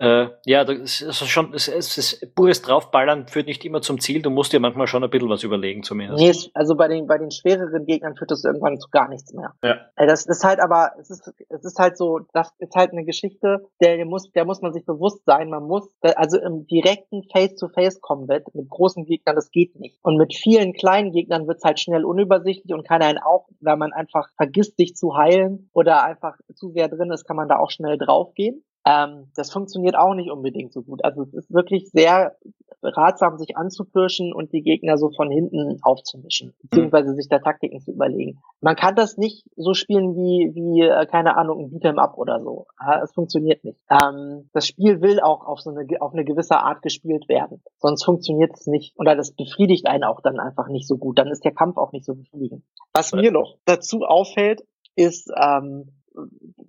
[0.00, 4.22] Äh, ja, das ist schon, es ist pures Draufballern führt nicht immer zum Ziel.
[4.22, 6.20] Du musst dir manchmal schon ein bisschen was überlegen zumindest.
[6.20, 9.54] Nee, also bei den, bei den schwereren Gegnern führt das irgendwann zu gar nichts mehr.
[9.62, 9.76] Ja.
[9.96, 13.66] Das ist halt aber, es ist, es ist halt so, das ist halt eine Geschichte,
[13.80, 15.50] der muss, der muss man sich bewusst sein.
[15.50, 19.98] Man muss, also im direkten Face-to-Face-Combat mit großen großen Gegnern, das geht nicht.
[20.02, 23.78] Und mit vielen kleinen Gegnern wird es halt schnell unübersichtlich und kann einen auch, wenn
[23.78, 27.58] man einfach vergisst, sich zu heilen oder einfach zu sehr drin ist, kann man da
[27.58, 28.64] auch schnell draufgehen.
[28.86, 31.04] Ähm, das funktioniert auch nicht unbedingt so gut.
[31.04, 32.36] Also es ist wirklich sehr
[32.82, 37.92] ratsam, sich anzupirschen und die Gegner so von hinten aufzumischen, beziehungsweise sich da Taktiken zu
[37.92, 38.40] überlegen.
[38.60, 42.40] Man kann das nicht so spielen wie, wie äh, keine Ahnung, ein Beat'em Up oder
[42.40, 42.66] so.
[43.02, 43.80] Es funktioniert nicht.
[43.90, 47.62] Ähm, das Spiel will auch auf so eine, auf eine gewisse Art gespielt werden.
[47.78, 48.94] Sonst funktioniert es nicht.
[48.98, 51.18] Oder das befriedigt einen auch dann einfach nicht so gut.
[51.18, 52.62] Dann ist der Kampf auch nicht so befriedigend.
[52.94, 54.62] Was mir noch dazu auffällt,
[54.94, 55.97] ist, ähm,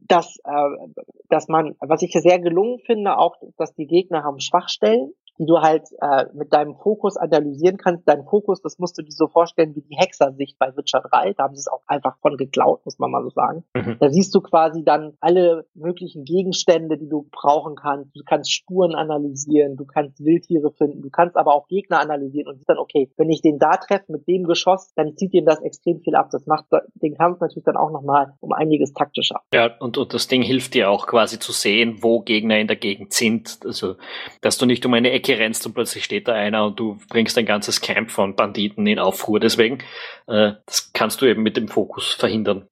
[0.08, 0.92] dass, äh,
[1.30, 5.60] dass man, was ich sehr gelungen finde, auch, dass die Gegner haben Schwachstellen die du
[5.60, 8.08] halt äh, mit deinem Fokus analysieren kannst.
[8.08, 11.34] Dein Fokus, das musst du dir so vorstellen wie die Hexersicht bei Witcher 3.
[11.34, 13.64] Da haben sie es auch einfach von geklaut, muss man mal so sagen.
[13.74, 13.98] Mhm.
[14.00, 18.16] Da siehst du quasi dann alle möglichen Gegenstände, die du brauchen kannst.
[18.16, 22.58] Du kannst Spuren analysieren, du kannst Wildtiere finden, du kannst aber auch Gegner analysieren und
[22.58, 25.62] siehst dann, okay, wenn ich den da treffe mit dem Geschoss, dann zieht ihm das
[25.62, 26.30] extrem viel ab.
[26.32, 29.42] Das macht den Kampf natürlich dann auch nochmal um einiges taktischer.
[29.54, 32.76] Ja, und, und das Ding hilft dir auch quasi zu sehen, wo Gegner in der
[32.76, 33.60] Gegend sind.
[33.64, 33.96] Also,
[34.42, 36.98] dass du nicht um eine Ecke Ecke rennst und plötzlich steht da einer und du
[37.10, 39.40] bringst ein ganzes Camp von Banditen in Aufruhr.
[39.40, 39.80] Deswegen,
[40.28, 42.68] äh, das kannst du eben mit dem Fokus verhindern.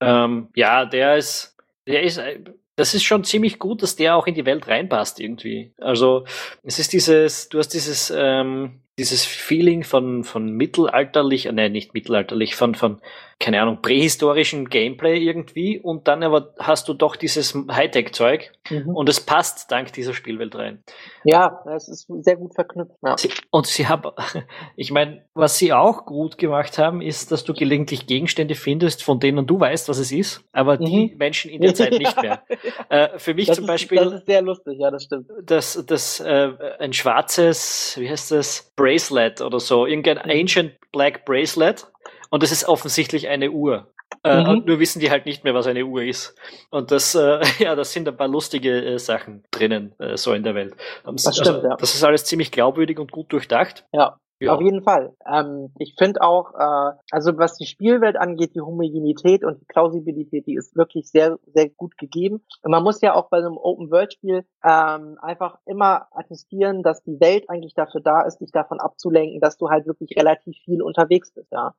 [0.00, 2.40] Ähm, ja, der ist, der ist, äh,
[2.76, 5.72] das ist schon ziemlich gut, dass der auch in die Welt reinpasst irgendwie.
[5.78, 6.24] Also
[6.62, 11.94] es ist dieses, du hast dieses, ähm, dieses Feeling von, von mittelalterlich, äh, nein, nicht
[11.94, 13.00] mittelalterlich, von, von
[13.40, 18.96] keine Ahnung, prähistorischen Gameplay irgendwie und dann aber hast du doch dieses Hightech-Zeug mhm.
[18.96, 20.82] und es passt dank dieser Spielwelt rein.
[21.22, 22.96] Ja, es ist sehr gut verknüpft.
[23.04, 23.16] Ja.
[23.16, 24.10] Sie, und sie haben,
[24.76, 29.20] ich meine, was sie auch gut gemacht haben, ist, dass du gelegentlich Gegenstände findest, von
[29.20, 30.84] denen du weißt, was es ist, aber mhm.
[30.84, 32.42] die Menschen in der Zeit nicht mehr.
[32.90, 33.98] Äh, für mich das zum ist, Beispiel.
[33.98, 35.26] Das ist sehr lustig, ja, das stimmt.
[35.44, 40.40] Das, das, äh, ein schwarzes, wie heißt das, Bracelet oder so, irgendein mhm.
[40.40, 41.86] Ancient Black Bracelet
[42.30, 43.88] und das ist offensichtlich eine Uhr.
[44.24, 44.64] Äh, mhm.
[44.64, 46.34] Nur wissen die halt nicht mehr, was eine Uhr ist.
[46.70, 50.42] Und das, äh, ja, das sind ein paar lustige äh, Sachen drinnen, äh, so in
[50.42, 50.74] der Welt.
[51.04, 51.76] Das, also, stimmt, ja.
[51.76, 53.84] das ist alles ziemlich glaubwürdig und gut durchdacht.
[53.92, 54.18] Ja.
[54.40, 54.54] Ja.
[54.54, 55.16] Auf jeden Fall.
[55.26, 60.46] Ähm, ich finde auch, äh, also was die Spielwelt angeht, die Homogenität und die Plausibilität,
[60.46, 62.44] die ist wirklich sehr, sehr gut gegeben.
[62.62, 67.50] Und man muss ja auch bei einem Open-World-Spiel ähm, einfach immer attestieren, dass die Welt
[67.50, 71.50] eigentlich dafür da ist, dich davon abzulenken, dass du halt wirklich relativ viel unterwegs bist.
[71.50, 71.74] Ja.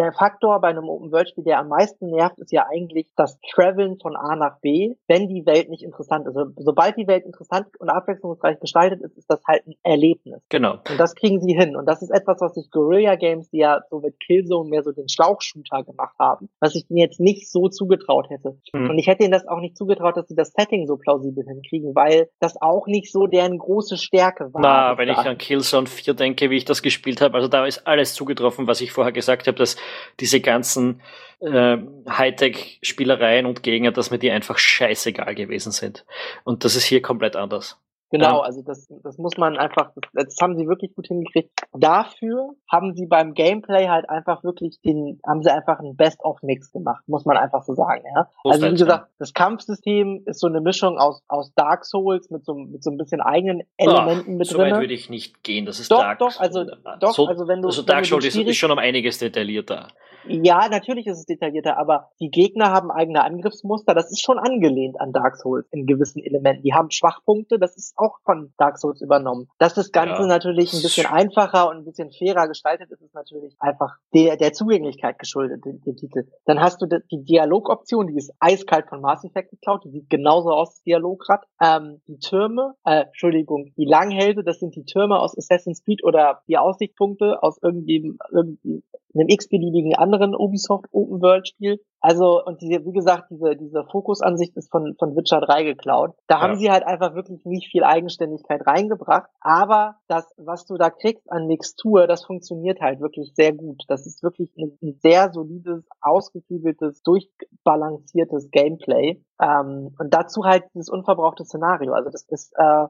[0.00, 4.16] Der Faktor bei einem Open-World-Spiel, der am meisten nervt, ist ja eigentlich das Traveln von
[4.16, 6.36] A nach B, wenn die Welt nicht interessant ist.
[6.36, 10.42] Also, sobald die Welt interessant und abwechslungsreich gestaltet ist, ist das halt ein Erlebnis.
[10.48, 10.78] Genau.
[10.88, 11.76] Und das kriegen sie hin.
[11.76, 14.92] Und das ist etwas, was sich Guerilla Games, die ja so mit Killzone mehr so
[14.92, 18.56] den Schlauchshooter gemacht haben, was ich denen jetzt nicht so zugetraut hätte.
[18.72, 18.90] Mhm.
[18.90, 21.94] Und ich hätte ihnen das auch nicht zugetraut, dass sie das Setting so plausibel hinkriegen,
[21.96, 24.62] weil das auch nicht so deren große Stärke war.
[24.62, 27.86] Na, wenn ich an Killzone 4 denke, wie ich das gespielt habe, also da ist
[27.86, 29.76] alles zugetroffen, was ich vorher gesagt habe, dass
[30.20, 31.00] diese ganzen
[31.40, 36.04] äh, Hightech-Spielereien und Gegner, dass mir die einfach scheißegal gewesen sind.
[36.44, 37.80] Und das ist hier komplett anders.
[38.10, 38.42] Genau, ja.
[38.42, 41.50] also das, das muss man einfach, das, das haben sie wirklich gut hingekriegt.
[41.72, 47.04] Dafür haben sie beim Gameplay halt einfach wirklich den, haben sie einfach einen Best-of-Mix gemacht,
[47.06, 48.28] muss man einfach so sagen, ja.
[48.44, 52.54] Also wie gesagt, das Kampfsystem ist so eine Mischung aus, aus Dark Souls mit so,
[52.54, 54.56] mit so ein bisschen eigenen Elementen Ach, mit drin.
[54.56, 56.64] So weit würde ich nicht gehen, das ist doch, Dark Doch, also,
[56.98, 57.68] doch, so, also wenn du.
[57.68, 59.88] Also Dark Souls ist, ist schon um einiges detaillierter.
[60.26, 63.94] Ja, natürlich ist es detaillierter, aber die Gegner haben eigene Angriffsmuster.
[63.94, 66.62] Das ist schon angelehnt an Dark Souls in gewissen Elementen.
[66.62, 69.48] Die haben Schwachpunkte, das ist auch von Dark Souls übernommen.
[69.58, 70.26] Dass das Ganze ja.
[70.26, 74.52] natürlich ein bisschen einfacher und ein bisschen fairer gestaltet ist, ist natürlich einfach der, der
[74.52, 76.26] Zugänglichkeit geschuldet, den, den Titel.
[76.46, 80.50] Dann hast du die Dialogoption, die ist eiskalt von Mass Effect geklaut, die sieht genauso
[80.50, 81.44] aus, das Dialograd.
[81.62, 86.42] Ähm, die Türme, äh, Entschuldigung, die Langhälse, das sind die Türme aus Assassin's Creed oder
[86.48, 88.82] die Aussichtspunkte aus irgendwie, irgendwie
[89.14, 91.80] einem x-beliebigen anderen Ubisoft Open World Spiel.
[92.02, 96.14] Also, und diese, wie gesagt, diese, diese Fokusansicht ist von, von Witcher 3 geklaut.
[96.28, 96.40] Da ja.
[96.40, 99.28] haben sie halt einfach wirklich nicht viel Eigenständigkeit reingebracht.
[99.40, 103.82] Aber das, was du da kriegst an Mixtur, das funktioniert halt wirklich sehr gut.
[103.88, 109.22] Das ist wirklich ein, ein sehr solides, ausgeklügeltes, durchbalanciertes Gameplay.
[109.40, 111.92] Ähm, und dazu halt dieses unverbrauchte Szenario.
[111.92, 112.86] Also das ist, äh,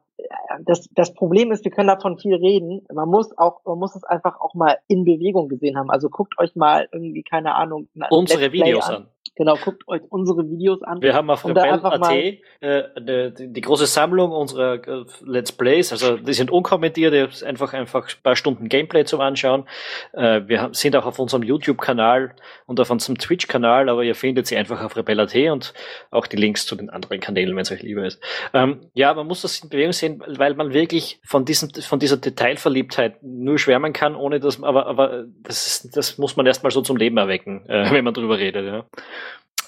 [0.65, 2.87] das, das Problem ist, wir können davon viel reden.
[2.93, 5.91] Man muss auch, man muss es einfach auch mal in Bewegung gesehen haben.
[5.91, 8.95] Also guckt euch mal irgendwie, keine Ahnung, unsere Videos an.
[8.95, 9.09] an.
[9.41, 11.01] Genau, guckt euch unsere Videos an.
[11.01, 12.13] Wir haben auf Rebell.at
[12.61, 15.93] äh, die, die, große Sammlung unserer äh, Let's Plays.
[15.93, 19.65] Also die sind unkommentiert, die einfach einfach ein paar Stunden Gameplay zum Anschauen.
[20.13, 22.35] Äh, wir haben, sind auch auf unserem YouTube-Kanal
[22.67, 25.73] und auf unserem Twitch-Kanal, aber ihr findet sie einfach auf Rebell.at und
[26.11, 28.23] auch die Links zu den anderen Kanälen, wenn es euch lieber ist.
[28.53, 32.19] Ähm, ja, man muss das in Bewegung sehen, weil man wirklich von diesem von dieser
[32.19, 36.99] Detailverliebtheit nur schwärmen kann, ohne dass aber aber das das muss man erstmal so zum
[36.99, 38.67] Leben erwecken, äh, wenn man drüber redet.
[38.67, 38.85] Ja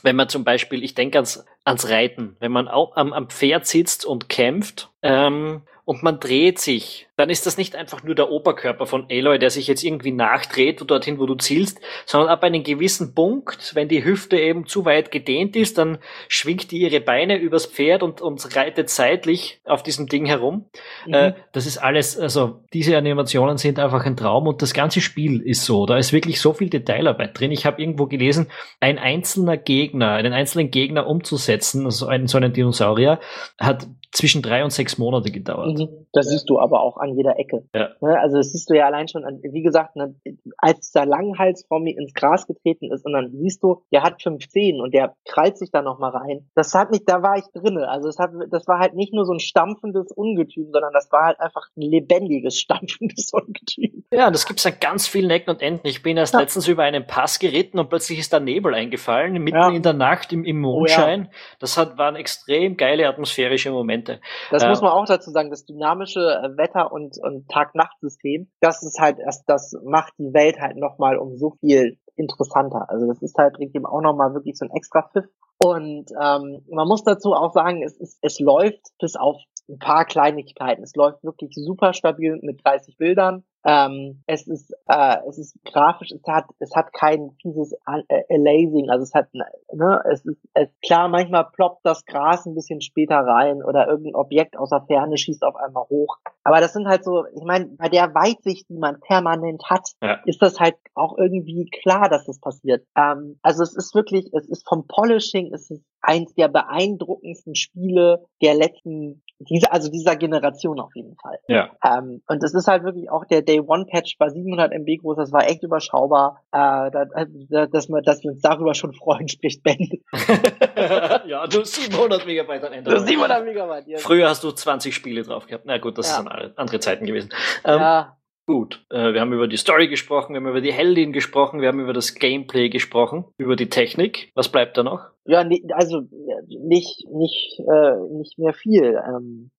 [0.02, 3.66] wenn man zum Beispiel, ich denke ans, ans Reiten, wenn man auch am, am Pferd
[3.66, 8.32] sitzt und kämpft ähm, und man dreht sich dann ist das nicht einfach nur der
[8.32, 12.64] Oberkörper von Aloy, der sich jetzt irgendwie nachdreht dorthin, wo du zielst, sondern ab einem
[12.64, 17.36] gewissen Punkt, wenn die Hüfte eben zu weit gedehnt ist, dann schwingt die ihre Beine
[17.36, 20.64] übers Pferd und, und reitet seitlich auf diesem Ding herum.
[21.06, 21.14] Mhm.
[21.14, 25.42] Äh, das ist alles, also diese Animationen sind einfach ein Traum und das ganze Spiel
[25.42, 25.86] ist so.
[25.86, 27.52] Da ist wirklich so viel Detailarbeit drin.
[27.52, 28.48] Ich habe irgendwo gelesen,
[28.80, 33.20] ein einzelner Gegner, einen einzelnen Gegner umzusetzen, also einen, so einen Dinosaurier,
[33.60, 35.78] hat zwischen drei und sechs Monate gedauert.
[35.78, 35.88] Mhm.
[36.12, 37.64] Das siehst du aber auch an jeder Ecke.
[37.74, 37.90] Ja.
[38.00, 40.14] Ne, also das siehst du ja allein schon, an, wie gesagt, ne,
[40.58, 44.22] als der Langhals vor mir ins Gras getreten ist und dann siehst du, der hat
[44.22, 46.48] fünf Zehen und der krallt sich da nochmal rein.
[46.54, 47.88] Das hat mich, da war ich drinne.
[47.88, 51.26] Also das, hat, das war halt nicht nur so ein stampfendes Ungetüm, sondern das war
[51.26, 54.04] halt einfach ein lebendiges, stampfendes Ungetüm.
[54.12, 55.86] Ja, das gibt's an ganz vielen Ecken und Enden.
[55.86, 56.40] Ich bin erst ja.
[56.40, 59.70] letztens über einen Pass geritten und plötzlich ist da Nebel eingefallen, mitten ja.
[59.70, 61.28] in der Nacht im, im Mondschein.
[61.30, 64.20] Oh, das hat, waren extrem geile atmosphärische Momente.
[64.50, 68.82] Das äh, muss man auch dazu sagen, das dynamische äh, Wetter- und, und Tag-Nacht-System, das
[68.82, 72.88] ist halt erst, das macht die Welt halt nochmal um so viel interessanter.
[72.88, 75.26] Also das ist halt, ihm auch nochmal wirklich so ein extra Pfiff.
[75.58, 79.36] Und ähm, man muss dazu auch sagen, es, ist, es läuft bis auf
[79.68, 80.82] ein paar Kleinigkeiten.
[80.82, 83.44] Es läuft wirklich super stabil mit 30 Bildern.
[83.64, 88.90] Ähm, es ist äh, es ist grafisch, es hat es hat kein fieses äh, Alazing,
[88.90, 93.16] also es hat ne, es ist es, klar manchmal ploppt das Gras ein bisschen später
[93.16, 96.18] rein oder irgendein Objekt aus der Ferne schießt auf einmal hoch.
[96.44, 100.18] Aber das sind halt so, ich meine, bei der Weitsicht, die man permanent hat, ja.
[100.24, 102.84] ist das halt auch irgendwie klar, dass das passiert.
[102.96, 108.26] Ähm, also es ist wirklich, es ist vom Polishing, es ist eins der beeindruckendsten Spiele
[108.42, 111.38] der letzten diese, also dieser Generation auf jeden Fall.
[111.48, 111.70] Ja.
[111.84, 115.16] Ähm, und es ist halt wirklich auch der Day One Patch bei 700 MB groß,
[115.16, 116.42] das war echt überschaubar.
[116.52, 119.78] Äh, da, da, dass, wir, dass wir uns darüber schon freuen, spricht Ben.
[121.26, 122.90] ja, du 700 Megabyte an Ende.
[122.90, 123.98] Du 700 Megabyte, ja.
[123.98, 125.64] Früher hast du 20 Spiele drauf gehabt.
[125.66, 126.16] Na gut, das ja.
[126.16, 127.30] sind andere Zeiten gewesen.
[127.64, 131.12] Ähm, ja, Gut, äh, wir haben über die Story gesprochen, wir haben über die Heldin
[131.12, 134.32] gesprochen, wir haben über das Gameplay gesprochen, über die Technik.
[134.34, 135.10] Was bleibt da noch?
[135.24, 136.02] Ja, also
[136.48, 139.00] nicht nicht äh, nicht mehr viel.
[139.06, 139.52] Ähm,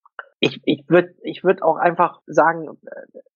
[0.44, 2.78] ich, ich würde ich würd auch einfach sagen,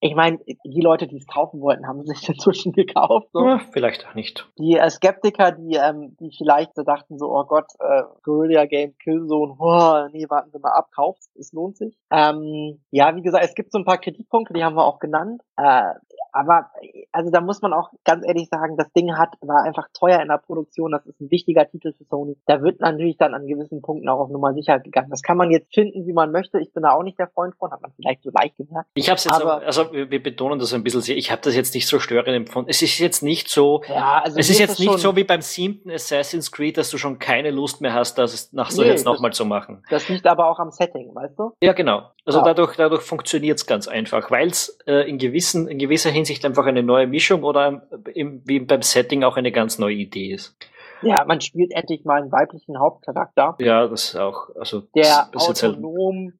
[0.01, 3.29] ich meine, die Leute, die es kaufen wollten, haben sich inzwischen gekauft.
[3.31, 3.45] So.
[3.45, 4.49] Ja, vielleicht auch nicht.
[4.57, 8.97] Die äh, Skeptiker, die, ähm, die vielleicht so dachten so, oh Gott, äh, Guerilla Game
[8.97, 11.97] Killzone, oh, nee, warten Sie mal ab, kauft es lohnt sich.
[12.11, 15.41] Ähm, ja, wie gesagt, es gibt so ein paar Kritikpunkte, die haben wir auch genannt.
[15.55, 15.93] Äh,
[16.37, 16.69] aber
[17.11, 20.27] also da muss man auch ganz ehrlich sagen, das Ding hat war einfach teuer in
[20.27, 20.91] der Produktion.
[20.91, 22.37] Das ist ein wichtiger Titel für Sony.
[22.45, 25.09] Da wird natürlich dann an gewissen Punkten auch auf Nummer sicher gegangen.
[25.09, 26.59] Das kann man jetzt finden, wie man möchte.
[26.59, 28.89] Ich bin da auch nicht der Freund von, hat man vielleicht so leicht gemerkt.
[28.93, 31.17] Ich habe es jetzt, aber, also wir betonen das ein bisschen sehr.
[31.17, 32.69] Ich habe das jetzt nicht so störend empfunden.
[32.69, 33.81] Es ist jetzt nicht so.
[33.87, 37.19] Ja, also es ist jetzt nicht so wie beim siebten Assassin's Creed, dass du schon
[37.19, 39.83] keine Lust mehr hast, das nach so nee, jetzt nochmal zu machen.
[39.89, 41.51] Das liegt aber auch am Setting, weißt du?
[41.61, 42.11] Ja, genau.
[42.25, 42.45] Also ja.
[42.45, 46.65] dadurch, dadurch funktioniert es ganz einfach, weil es äh, in gewissen, in gewisser Hinsicht einfach
[46.65, 50.57] eine neue Mischung oder im, wie beim Setting auch eine ganz neue Idee ist.
[51.01, 53.55] Ja, man spielt endlich mal einen weiblichen Hauptcharakter.
[53.59, 56.33] Ja, das auch, also der das autonom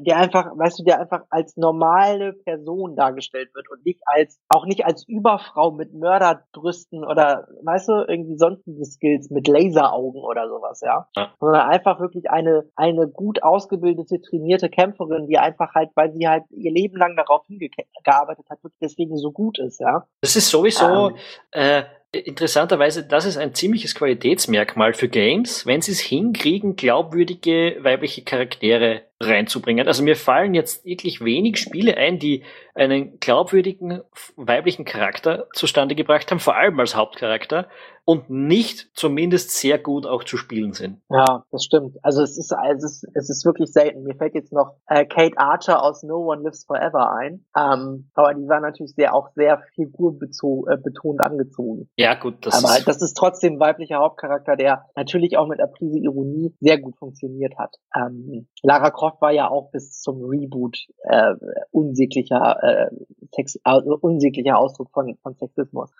[0.00, 4.66] der einfach, weißt du, der einfach als normale Person dargestellt wird und nicht als, auch
[4.66, 10.80] nicht als Überfrau mit Mörderbrüsten oder, weißt du, irgendwie sonstige Skills mit Laseraugen oder sowas,
[10.80, 11.08] ja.
[11.16, 11.32] ja.
[11.38, 16.44] Sondern einfach wirklich eine, eine gut ausgebildete, trainierte Kämpferin, die einfach halt, weil sie halt
[16.50, 20.06] ihr Leben lang darauf hingearbeitet hat, wirklich deswegen so gut ist, ja.
[20.20, 21.16] Das ist sowieso, ähm,
[21.52, 21.84] äh,
[22.18, 29.02] interessanterweise, das ist ein ziemliches Qualitätsmerkmal für Games, wenn sie es hinkriegen, glaubwürdige weibliche Charaktere
[29.26, 29.86] reinzubringen.
[29.86, 32.42] Also mir fallen jetzt wirklich wenig Spiele ein, die
[32.74, 34.02] einen glaubwürdigen
[34.36, 37.68] weiblichen Charakter zustande gebracht haben, vor allem als Hauptcharakter
[38.06, 41.00] und nicht zumindest sehr gut auch zu spielen sind.
[41.08, 41.96] Ja, das stimmt.
[42.02, 44.02] Also es ist, es ist, es ist wirklich selten.
[44.02, 47.46] Mir fällt jetzt noch äh, Kate Archer aus No One Lives Forever ein.
[47.56, 51.88] Ähm, aber die war natürlich sehr auch sehr figurbetont äh, angezogen.
[51.96, 52.44] Ja, gut.
[52.44, 55.98] Das aber ist das ist trotzdem ein weiblicher Hauptcharakter, der natürlich auch mit einer Prise
[55.98, 57.76] Ironie sehr gut funktioniert hat.
[57.96, 61.34] Ähm, Lara Croft war ja auch bis zum Reboot äh,
[61.70, 62.86] unsäglicher, äh,
[63.32, 65.90] Sex, also unsäglicher Ausdruck von, von Sexismus.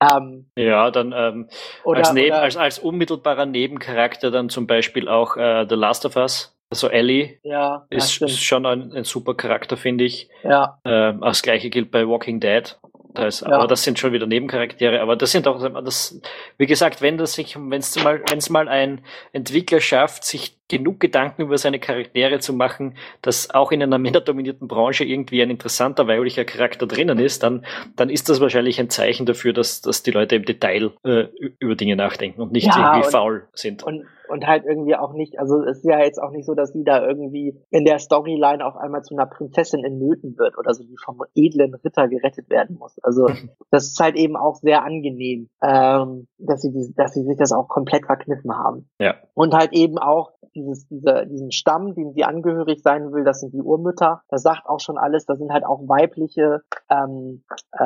[0.00, 1.48] Ähm, ja, dann ähm,
[1.84, 6.04] oder, als, neben, oder, als, als unmittelbarer Nebencharakter dann zum Beispiel auch äh, The Last
[6.04, 6.54] of Us.
[6.70, 10.28] Also Ellie ja, ist, ist schon ein, ein, super Charakter, finde ich.
[10.42, 10.80] Ja.
[10.84, 12.76] Ähm, das gleiche gilt bei Walking Dead.
[13.14, 13.52] Das, ja.
[13.52, 15.00] Aber das sind schon wieder Nebencharaktere.
[15.00, 16.20] Aber das sind auch, das,
[16.58, 20.56] wie gesagt, wenn das sich, wenn es mal, wenn es mal ein Entwickler schafft, sich
[20.68, 25.50] genug Gedanken über seine Charaktere zu machen, dass auch in einer männerdominierten Branche irgendwie ein
[25.50, 30.02] interessanter weiblicher Charakter drinnen ist, dann, dann ist das wahrscheinlich ein Zeichen dafür, dass, dass
[30.02, 31.26] die Leute im Detail äh,
[31.60, 33.84] über Dinge nachdenken und nicht ja, irgendwie und, faul sind.
[33.84, 36.72] Und, und halt irgendwie auch nicht, also es ist ja jetzt auch nicht so, dass
[36.72, 40.74] sie da irgendwie in der Storyline auf einmal zu einer Prinzessin in Nöten wird oder
[40.74, 42.98] so, die vom edlen Ritter gerettet werden muss.
[43.02, 43.26] Also
[43.70, 47.68] das ist halt eben auch sehr angenehm, ähm, dass sie, dass sie sich das auch
[47.68, 48.88] komplett verkniffen haben.
[48.98, 49.14] Ja.
[49.34, 53.52] Und halt eben auch dieses, dieser, diesen Stamm, dem sie angehörig sein will, das sind
[53.52, 54.22] die Urmütter.
[54.28, 55.26] Das sagt auch schon alles.
[55.26, 57.84] Das sind halt auch weibliche ähm, äh,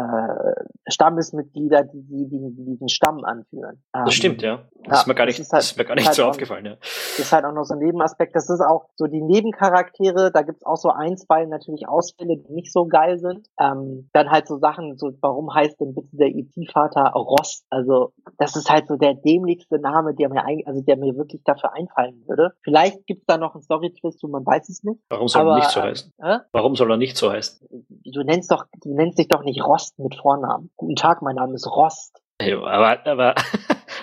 [0.89, 3.83] Stammesmitglieder, die, die, die diesen Stamm anführen.
[3.95, 4.69] Ähm, das stimmt, ja.
[4.85, 6.77] Das ja, ist mir gar nicht, ist halt, ist mir gar nicht so aufgefallen, ja.
[6.81, 8.37] Ist halt auch noch so ein Nebenaspekt.
[8.37, 10.31] Das ist auch so die Nebencharaktere.
[10.33, 13.49] Da gibt's auch so ein, zwei natürlich Ausfälle, die nicht so geil sind.
[13.61, 17.65] Ähm, dann halt so Sachen, so warum heißt denn bitte der IT-Vater e Ross?
[17.71, 21.75] Also das ist halt so der dämlichste Name, der mir also der mir wirklich dafür
[21.75, 22.53] einfallen würde.
[22.63, 25.01] Vielleicht gibt's da noch einen Story-Twist man weiß es nicht.
[25.09, 26.13] Warum soll aber, er nicht so heißen?
[26.19, 26.39] Äh?
[26.53, 27.67] Warum soll er nicht so heißen?
[28.05, 30.71] Du nennst doch, du nennst dich doch nicht Rost mit Vornamen.
[30.77, 32.21] Guten Tag, mein Name ist Rost.
[32.41, 33.35] Ja, aber, aber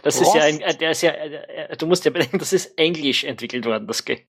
[0.06, 0.36] das Rost.
[0.36, 3.66] ist ja ein, der ist ja, äh, du musst ja bedenken, das ist Englisch entwickelt
[3.66, 4.20] worden, das G.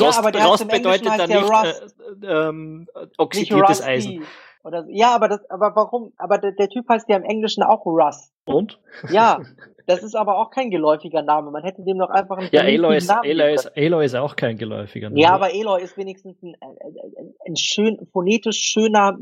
[0.00, 4.24] Rost, ja, aber der Rost bedeutet dann nicht äh, ähm, oxidiertes Eisen.
[4.64, 6.14] Oder, ja, aber das, aber warum?
[6.16, 8.32] Aber der, der Typ heißt ja im Englischen auch Russ.
[8.46, 8.80] Und?
[9.10, 9.40] Ja,
[9.86, 11.50] das ist aber auch kein geläufiger Name.
[11.50, 14.36] Man hätte dem doch einfach einen Ja, Aloy ist, Namen Aloy, ist, Aloy ist auch
[14.36, 15.20] kein geläufiger Name.
[15.20, 19.18] Ja, aber Aloy ist wenigstens ein, ein, ein schön, phonetisch schöner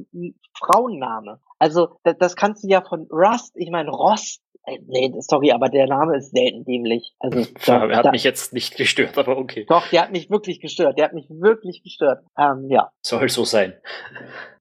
[0.56, 1.40] Frauenname.
[1.58, 4.47] Also, das, das kannst du ja von Rust, ich meine Rost, äh,
[4.86, 7.14] Nee, sorry, aber der Name ist selten dämlich.
[7.20, 9.64] Also, ja, er hat da, mich jetzt nicht gestört, aber okay.
[9.68, 10.98] Doch, der hat mich wirklich gestört.
[10.98, 12.22] Der hat mich wirklich gestört.
[12.38, 12.90] Ähm, ja.
[13.02, 13.74] Soll so sein.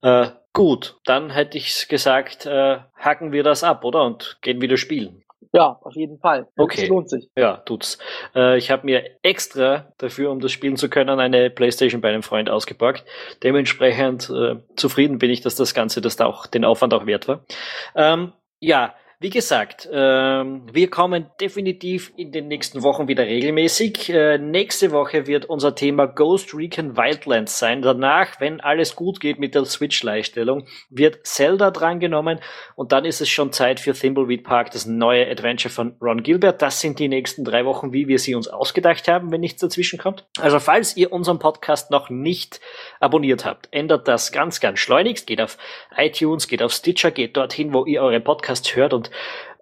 [0.02, 4.04] Äh, Gut, dann hätte ich gesagt, äh, hacken wir das ab, oder?
[4.04, 5.24] Und gehen wieder spielen.
[5.54, 6.48] Ja, auf jeden Fall.
[6.58, 6.82] Okay.
[6.82, 7.30] Das lohnt sich.
[7.38, 8.00] Ja, tut's.
[8.34, 12.24] Äh, ich habe mir extra dafür, um das spielen zu können, eine Playstation bei einem
[12.24, 13.06] Freund ausgepackt.
[13.44, 17.46] Dementsprechend äh, zufrieden bin ich, dass das Ganze das auch den Aufwand auch wert war.
[17.96, 24.10] Ähm, ja, wie gesagt, ähm, wir kommen definitiv in den nächsten Wochen wieder regelmäßig.
[24.10, 27.82] Äh, nächste Woche wird unser Thema Ghost Recon Wildlands sein.
[27.82, 32.40] Danach, wenn alles gut geht mit der Switch-Leihstellung, wird Zelda drangenommen
[32.76, 36.62] und dann ist es schon Zeit für Thimbleweed Park, das neue Adventure von Ron Gilbert.
[36.62, 39.98] Das sind die nächsten drei Wochen, wie wir sie uns ausgedacht haben, wenn nichts dazwischen
[39.98, 40.28] kommt.
[40.40, 42.62] Also falls ihr unseren Podcast noch nicht
[43.00, 45.26] abonniert habt, ändert das ganz, ganz schleunigst.
[45.26, 45.58] Geht auf
[45.96, 48.94] iTunes, geht auf Stitcher, geht dorthin, wo ihr eure Podcasts hört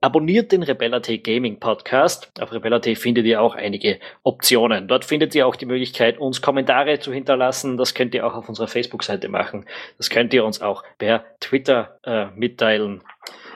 [0.01, 2.31] abonniert den Rebella.t Gaming Podcast.
[2.39, 4.87] Auf Rebella.t findet ihr auch einige Optionen.
[4.87, 7.77] Dort findet ihr auch die Möglichkeit, uns Kommentare zu hinterlassen.
[7.77, 9.65] Das könnt ihr auch auf unserer Facebook-Seite machen.
[9.97, 13.01] Das könnt ihr uns auch per Twitter äh, mitteilen.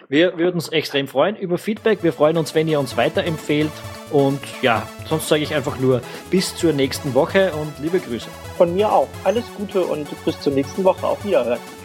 [0.08, 2.02] Wir würden uns extrem freuen über Feedback.
[2.02, 3.72] Wir freuen uns, wenn ihr uns weiterempfehlt.
[4.10, 8.28] Und ja, sonst sage ich einfach nur bis zur nächsten Woche und liebe Grüße.
[8.58, 9.08] Von mir auch.
[9.24, 11.06] Alles Gute und bis zur nächsten Woche.
[11.06, 11.79] Auf Wiederhören.